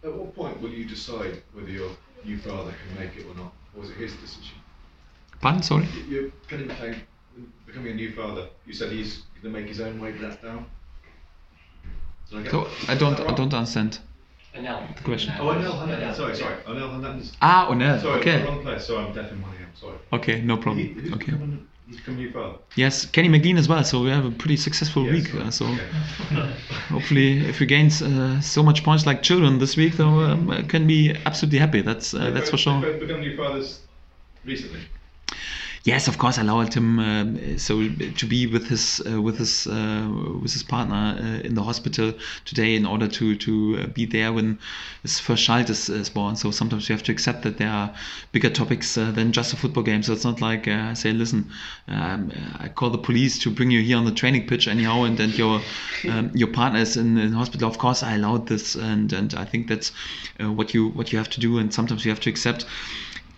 At 0.03 0.13
what 0.13 0.33
point 0.33 0.61
will 0.61 0.69
you 0.71 0.85
decide 0.85 1.43
whether 1.53 1.69
your 1.69 1.91
new 2.23 2.37
father 2.37 2.71
can 2.71 2.99
make 2.99 3.17
it 3.17 3.25
or 3.29 3.35
not? 3.35 3.53
Or 3.75 3.81
was 3.81 3.89
it 3.91 3.97
his 3.97 4.13
decision? 4.13 4.55
Pardon? 5.41 5.61
Sorry? 5.61 5.87
You're 6.09 6.31
to 6.49 6.57
be 6.57 7.45
becoming 7.67 7.91
a 7.91 7.95
new 7.95 8.11
father. 8.13 8.47
You 8.65 8.73
said 8.73 8.91
he's 8.91 9.23
going 9.41 9.53
to 9.53 9.59
make 9.59 9.67
his 9.67 9.79
own 9.79 9.99
way 9.99 10.13
back 10.13 10.41
down. 10.41 10.65
I, 12.33 12.47
so 12.47 12.67
I 12.87 12.95
don't 12.95 13.19
I 13.19 13.33
don't 13.33 13.53
understand 13.53 13.99
Onel. 14.55 14.95
The 14.97 15.03
question. 15.03 15.33
Oh, 15.39 15.45
Onel 15.45 15.79
Hernandez. 15.79 16.17
Sorry, 16.17 16.35
sorry. 16.35 16.55
Onel 16.67 16.91
Hernandez. 16.95 17.31
Ah, 17.41 17.67
Onel. 17.69 18.01
Sorry, 18.01 18.19
okay. 18.19 18.43
wrong 18.43 18.61
place. 18.61 18.85
Sorry, 18.85 19.05
I'm 19.05 19.13
deaf 19.13 19.31
in 19.31 19.41
one 19.41 19.51
ear. 19.59 19.67
Sorry. 19.79 19.97
Okay, 20.13 20.41
no 20.41 20.57
problem. 20.57 20.85
He, 20.87 20.93
who's 20.93 21.13
okay. 21.13 21.31
Becoming, 21.31 21.67
he's 21.87 21.97
become 21.97 22.15
new 22.17 22.31
father. 22.31 22.55
Yes, 22.75 23.05
Kenny 23.05 23.29
McLean 23.29 23.57
as 23.57 23.69
well. 23.69 23.83
So 23.83 24.01
we 24.03 24.09
have 24.09 24.25
a 24.25 24.31
pretty 24.31 24.57
successful 24.57 25.05
Yes, 25.05 25.13
week. 25.13 25.27
sorry. 25.27 25.43
Uh, 25.43 25.51
so 25.51 25.65
Okay. 25.67 25.87
hopefully, 26.89 27.39
if 27.47 27.59
we 27.61 27.65
gain 27.65 27.87
uh, 27.87 28.41
so 28.41 28.61
much 28.61 28.83
points 28.83 29.05
like 29.05 29.23
children 29.23 29.59
this 29.59 29.77
week, 29.77 29.93
though, 29.95 30.19
um, 30.19 30.67
can 30.67 30.85
be 30.85 31.15
absolutely 31.25 31.59
happy. 31.59 31.81
That's 31.81 32.13
uh, 32.13 32.19
They've 32.19 32.33
that's 32.33 32.49
for 32.49 32.57
sure. 32.57 32.81
they've 32.81 32.91
both 32.99 33.07
become 33.07 33.21
new 33.21 33.37
fathers 33.37 33.79
recently. 34.43 34.81
Yes, 35.83 36.07
of 36.07 36.19
course, 36.19 36.37
I 36.37 36.41
allowed 36.41 36.75
him 36.75 36.99
um, 36.99 37.57
so 37.57 37.87
to 37.89 38.25
be 38.27 38.45
with 38.45 38.67
his 38.67 39.01
uh, 39.11 39.19
with 39.19 39.39
his 39.39 39.65
uh, 39.65 40.07
with 40.39 40.53
his 40.53 40.61
partner 40.61 41.17
uh, 41.19 41.39
in 41.47 41.55
the 41.55 41.63
hospital 41.63 42.13
today 42.45 42.75
in 42.75 42.85
order 42.85 43.07
to 43.07 43.35
to 43.35 43.79
uh, 43.79 43.87
be 43.87 44.05
there 44.05 44.31
when 44.31 44.59
his 45.01 45.19
first 45.19 45.43
child 45.43 45.71
is, 45.71 45.89
is 45.89 46.07
born. 46.07 46.35
So 46.35 46.51
sometimes 46.51 46.87
you 46.87 46.93
have 46.93 47.01
to 47.05 47.11
accept 47.11 47.41
that 47.43 47.57
there 47.57 47.71
are 47.71 47.91
bigger 48.31 48.51
topics 48.51 48.95
uh, 48.95 49.09
than 49.09 49.31
just 49.31 49.53
a 49.53 49.55
football 49.55 49.81
game. 49.81 50.03
So 50.03 50.13
it's 50.13 50.23
not 50.23 50.39
like 50.39 50.67
uh, 50.67 50.89
I 50.91 50.93
say, 50.93 51.13
listen, 51.13 51.49
um, 51.87 52.31
I 52.59 52.67
call 52.67 52.91
the 52.91 52.99
police 52.99 53.39
to 53.39 53.49
bring 53.49 53.71
you 53.71 53.81
here 53.81 53.97
on 53.97 54.05
the 54.05 54.11
training 54.11 54.45
pitch 54.45 54.67
anyhow, 54.67 55.01
and 55.01 55.17
then 55.17 55.31
your 55.31 55.61
um, 56.07 56.29
your 56.35 56.49
partner 56.49 56.79
is 56.79 56.95
in, 56.95 57.17
in 57.17 57.33
hospital. 57.33 57.67
Of 57.67 57.79
course, 57.79 58.03
I 58.03 58.13
allowed 58.13 58.45
this, 58.45 58.75
and 58.75 59.11
and 59.11 59.33
I 59.33 59.45
think 59.45 59.67
that's 59.67 59.91
uh, 60.39 60.51
what 60.51 60.75
you 60.75 60.89
what 60.89 61.11
you 61.11 61.17
have 61.17 61.29
to 61.31 61.39
do, 61.39 61.57
and 61.57 61.73
sometimes 61.73 62.05
you 62.05 62.11
have 62.11 62.21
to 62.21 62.29
accept 62.29 62.67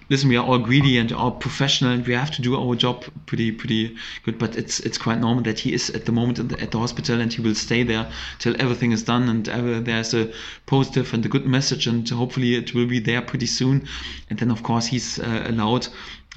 listen, 0.09 0.29
we 0.29 0.37
are 0.37 0.45
all 0.45 0.59
greedy 0.59 0.97
and 0.97 1.11
all 1.11 1.31
professional 1.31 1.91
and 1.91 2.05
we 2.05 2.13
have 2.13 2.31
to 2.31 2.41
do 2.41 2.55
our 2.55 2.75
job 2.75 3.05
pretty 3.25 3.51
pretty 3.51 3.95
good. 4.23 4.37
But 4.37 4.55
it's 4.55 4.79
it's 4.81 4.97
quite 4.97 5.19
normal 5.19 5.43
that 5.43 5.59
he 5.59 5.73
is 5.73 5.89
at 5.89 6.05
the 6.05 6.11
moment 6.11 6.49
the, 6.49 6.59
at 6.61 6.71
the 6.71 6.79
hospital 6.79 7.19
and 7.21 7.31
he 7.31 7.41
will 7.41 7.55
stay 7.55 7.83
there 7.83 8.11
till 8.39 8.55
everything 8.59 8.91
is 8.91 9.03
done 9.03 9.29
and 9.29 9.47
ever, 9.49 9.79
there's 9.79 10.13
a 10.13 10.31
positive 10.65 11.13
and 11.13 11.25
a 11.25 11.29
good 11.29 11.45
message 11.45 11.87
and 11.87 12.07
hopefully 12.09 12.55
it 12.55 12.73
will 12.73 12.87
be 12.87 12.99
there 12.99 13.21
pretty 13.21 13.47
soon. 13.47 13.87
And 14.29 14.39
then 14.39 14.51
of 14.51 14.63
course 14.63 14.87
he's 14.87 15.19
uh, 15.19 15.45
allowed 15.47 15.87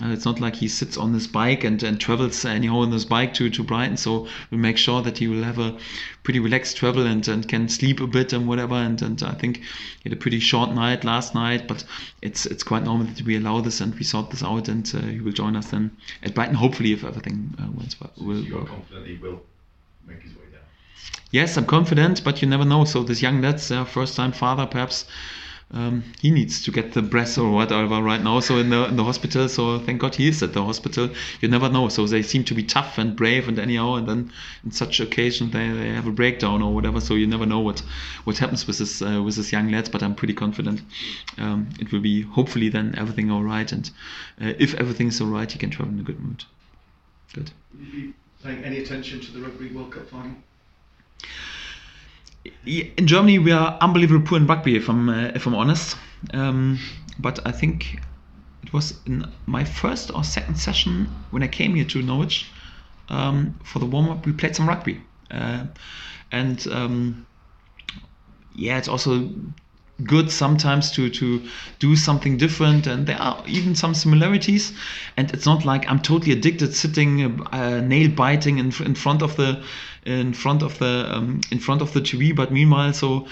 uh, 0.02 0.09
it's 0.09 0.26
not 0.26 0.40
like 0.40 0.56
he 0.56 0.68
sits 0.68 0.98
on 0.98 1.14
his 1.14 1.26
bike 1.26 1.64
and, 1.64 1.82
and 1.82 1.98
travels 1.98 2.44
anyhow 2.44 2.80
on 2.80 2.92
his 2.92 3.06
bike 3.06 3.32
to, 3.32 3.48
to 3.48 3.62
Brighton. 3.62 3.96
So 3.96 4.28
we 4.50 4.59
make 4.59 4.76
sure 4.76 5.00
that 5.00 5.16
he 5.16 5.26
will 5.26 5.42
have 5.42 5.59
a 5.59 5.78
pretty 6.22 6.38
relaxed 6.38 6.76
travel 6.76 7.06
and, 7.06 7.26
and 7.28 7.48
can 7.48 7.68
sleep 7.70 8.00
a 8.00 8.06
bit 8.06 8.35
and 8.35 8.46
whatever. 8.46 8.74
And, 8.74 9.00
and 9.00 9.22
I 9.22 9.32
think 9.32 9.59
he 9.59 10.11
had 10.11 10.12
a 10.12 10.16
pretty 10.16 10.38
short 10.38 10.74
night 10.74 11.02
last 11.04 11.35
night, 11.35 11.66
but 11.66 11.82
it's 12.20 12.44
it's 12.44 12.62
quite 12.62 12.85
normal 12.85 13.06
that 13.06 13.22
we 13.22 13.37
allow 13.37 13.62
this 13.62 13.80
and 13.80 13.94
we 13.94 14.04
sort 14.04 14.30
this 14.30 14.42
out. 14.42 14.68
And 14.68 14.90
uh, 14.94 15.00
he 15.00 15.20
will 15.20 15.32
join 15.32 15.56
us 15.56 15.70
then 15.70 15.96
at 16.22 16.35
Brighton, 16.35 16.56
hopefully, 16.56 16.92
if 16.92 17.02
everything 17.02 17.54
uh, 17.59 17.68
went 17.72 17.96
well. 17.98 18.12
So 18.16 18.32
you 18.32 18.59
are 18.59 18.66
confident 18.66 19.06
he 19.06 19.16
will 19.16 19.40
make 20.06 20.22
his 20.22 20.32
way 20.32 20.44
down? 20.52 20.61
Yes, 21.30 21.56
I'm 21.56 21.64
confident, 21.64 22.22
but 22.22 22.42
you 22.42 22.48
never 22.48 22.66
know. 22.66 22.85
So 22.85 23.02
this 23.02 23.22
young 23.22 23.40
lad's 23.40 23.70
uh, 23.70 23.87
first 23.87 24.14
time 24.14 24.32
father, 24.32 24.66
perhaps 24.66 25.06
um, 25.72 26.05
he 26.20 26.31
needs 26.31 26.62
to 26.62 26.70
get 26.70 26.92
the 26.92 27.02
breath 27.02 27.37
or 27.37 27.50
whatever 27.50 28.00
right 28.00 28.22
now. 28.22 28.38
So 28.38 28.59
in 28.59 28.70
the 28.70 28.85
in 28.85 28.96
the 28.96 29.02
hospital. 29.02 29.48
So 29.48 29.81
thank 29.81 30.00
God 30.00 30.14
he 30.14 30.29
is 30.29 30.42
at 30.42 30.52
the 30.52 30.64
hospital. 30.64 31.11
You 31.40 31.48
never 31.48 31.68
know. 31.68 31.88
So 31.88 32.07
they 32.07 32.22
seem 32.22 32.44
to 32.44 32.55
be 32.55 32.62
tough 32.62 32.98
and 32.98 33.16
brave 33.16 33.48
and 33.48 33.59
anyhow, 33.59 33.94
and 33.94 34.09
then 34.09 34.33
in 34.64 34.70
such 34.70 35.00
occasion 35.00 35.50
they, 35.50 35.68
they 35.68 35.88
have 35.88 36.07
a 36.07 36.12
breakdown 36.12 36.62
or 36.62 36.72
whatever. 36.72 37.00
So 37.00 37.14
you 37.14 37.26
never 37.26 37.46
know 37.46 37.59
what 37.59 37.83
what 38.24 38.38
happens 38.38 38.66
with 38.66 38.79
this 38.79 39.02
uh, 39.02 39.20
with 39.24 39.37
this 39.37 39.52
young 39.52 39.70
lad. 39.70 39.90
But 39.90 40.02
I'm 40.05 40.14
pretty 40.14 40.35
confident 40.35 40.83
um, 41.37 41.68
it 41.81 41.90
will 41.90 42.00
be 42.00 42.22
hopefully 42.22 42.68
then 42.68 42.94
everything 42.96 43.31
all 43.31 43.42
right. 43.42 43.70
And 43.70 43.90
uh, 44.40 44.52
if 44.59 44.74
everything 44.74 45.09
is 45.09 45.20
all 45.20 45.29
right, 45.29 45.50
he 45.50 45.59
can 45.59 45.70
travel 45.70 45.92
in 45.92 46.00
a 46.00 46.05
good 46.05 46.20
mood. 46.20 46.44
Good. 47.35 47.50
Will 47.74 47.85
you 47.85 47.92
be 47.92 48.14
paying 48.44 48.62
any 48.62 48.79
attention 48.79 49.20
to 49.20 49.33
the 49.33 49.40
Rugby 49.40 49.70
World 49.70 49.92
Cup 49.92 50.09
final? 50.09 50.37
In 52.64 53.06
Germany 53.06 53.38
we 53.38 53.52
are 53.52 53.78
unbelievably 53.80 54.26
poor 54.26 54.38
in 54.38 54.46
rugby 54.46 54.76
if 54.76 54.88
I'm 54.88 55.09
uh, 55.09 55.30
if 55.35 55.46
I'm 55.46 55.54
honest. 55.54 55.96
Um, 56.32 56.78
but 57.18 57.46
I 57.46 57.52
think 57.52 58.00
it 58.62 58.72
was 58.72 58.98
in 59.06 59.30
my 59.46 59.64
first 59.64 60.12
or 60.14 60.24
second 60.24 60.56
session 60.56 61.09
when 61.30 61.42
I 61.42 61.48
came 61.48 61.74
here 61.74 61.85
to 61.85 62.02
Norwich 62.02 62.50
um, 63.09 63.59
for 63.64 63.78
the 63.78 63.87
warm 63.87 64.09
up 64.11 64.26
we 64.26 64.32
played 64.32 64.56
some 64.56 64.68
rugby. 64.68 65.00
Uh, 65.30 65.64
and 66.32 66.66
um, 66.68 67.26
yeah 68.54 68.78
it's 68.78 68.88
also 68.88 69.30
good 70.04 70.30
sometimes 70.30 70.90
to 70.92 71.09
to 71.09 71.42
do 71.78 71.96
something 71.96 72.37
different 72.37 72.87
and 72.87 73.06
there 73.06 73.20
are 73.20 73.42
even 73.46 73.74
some 73.74 73.94
similarities. 73.94 74.72
And 75.16 75.32
it's 75.32 75.46
not 75.46 75.64
like 75.64 75.88
i'm 75.90 76.00
totally 76.00 76.32
addicted 76.32 76.74
sitting 76.74 77.40
uh, 77.52 77.80
nail 77.80 78.11
biting 78.11 78.59
in, 78.59 78.72
in 78.85 78.94
front 78.94 79.22
of 79.22 79.37
the 79.37 79.62
in 80.04 80.32
front 80.35 80.62
of 80.62 80.78
the 80.78 81.09
um, 81.14 81.40
in 81.50 81.59
front 81.59 81.82
of 81.82 81.92
the 81.92 82.00
tv 82.00 82.35
but 82.35 82.52
meanwhile 82.52 82.92
so 82.92 83.26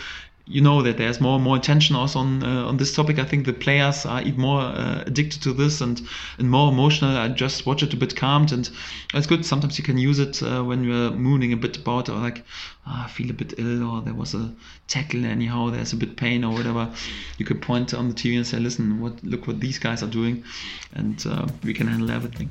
you 0.46 0.60
know 0.60 0.82
that 0.82 0.98
there's 0.98 1.20
more 1.20 1.36
and 1.36 1.44
more 1.44 1.56
attention 1.56 1.96
also 1.96 2.18
on 2.18 2.42
uh, 2.42 2.66
on 2.66 2.76
this 2.76 2.94
topic. 2.94 3.18
I 3.18 3.24
think 3.24 3.46
the 3.46 3.52
players 3.52 4.04
are 4.04 4.20
even 4.20 4.40
more 4.40 4.60
uh, 4.60 5.02
addicted 5.06 5.42
to 5.42 5.52
this 5.54 5.80
and 5.80 6.00
and 6.38 6.50
more 6.50 6.70
emotional. 6.70 7.16
I 7.16 7.28
just 7.28 7.64
watch 7.64 7.82
it 7.82 7.94
a 7.94 7.96
bit 7.96 8.14
calmed 8.14 8.52
and 8.52 8.68
it's 9.14 9.26
good. 9.26 9.46
Sometimes 9.46 9.78
you 9.78 9.84
can 9.84 9.96
use 9.96 10.18
it 10.18 10.42
uh, 10.42 10.62
when 10.62 10.84
you're 10.84 11.12
mooning 11.12 11.52
a 11.52 11.56
bit 11.56 11.78
about 11.78 12.10
or 12.10 12.18
like 12.18 12.44
oh, 12.86 13.04
I 13.06 13.08
feel 13.08 13.30
a 13.30 13.34
bit 13.34 13.54
ill 13.58 13.88
or 13.90 14.02
there 14.02 14.14
was 14.14 14.34
a 14.34 14.52
tackle 14.86 15.24
anyhow. 15.24 15.70
There's 15.70 15.94
a 15.94 15.96
bit 15.96 16.16
pain 16.16 16.44
or 16.44 16.52
whatever. 16.52 16.90
You 17.38 17.46
could 17.46 17.62
point 17.62 17.94
on 17.94 18.08
the 18.08 18.14
TV 18.14 18.36
and 18.36 18.46
say, 18.46 18.58
listen, 18.58 19.00
what 19.00 19.24
look 19.24 19.46
what 19.46 19.60
these 19.60 19.78
guys 19.78 20.02
are 20.02 20.10
doing, 20.10 20.44
and 20.94 21.24
uh, 21.26 21.46
we 21.62 21.72
can 21.72 21.86
handle 21.86 22.10
everything. 22.10 22.50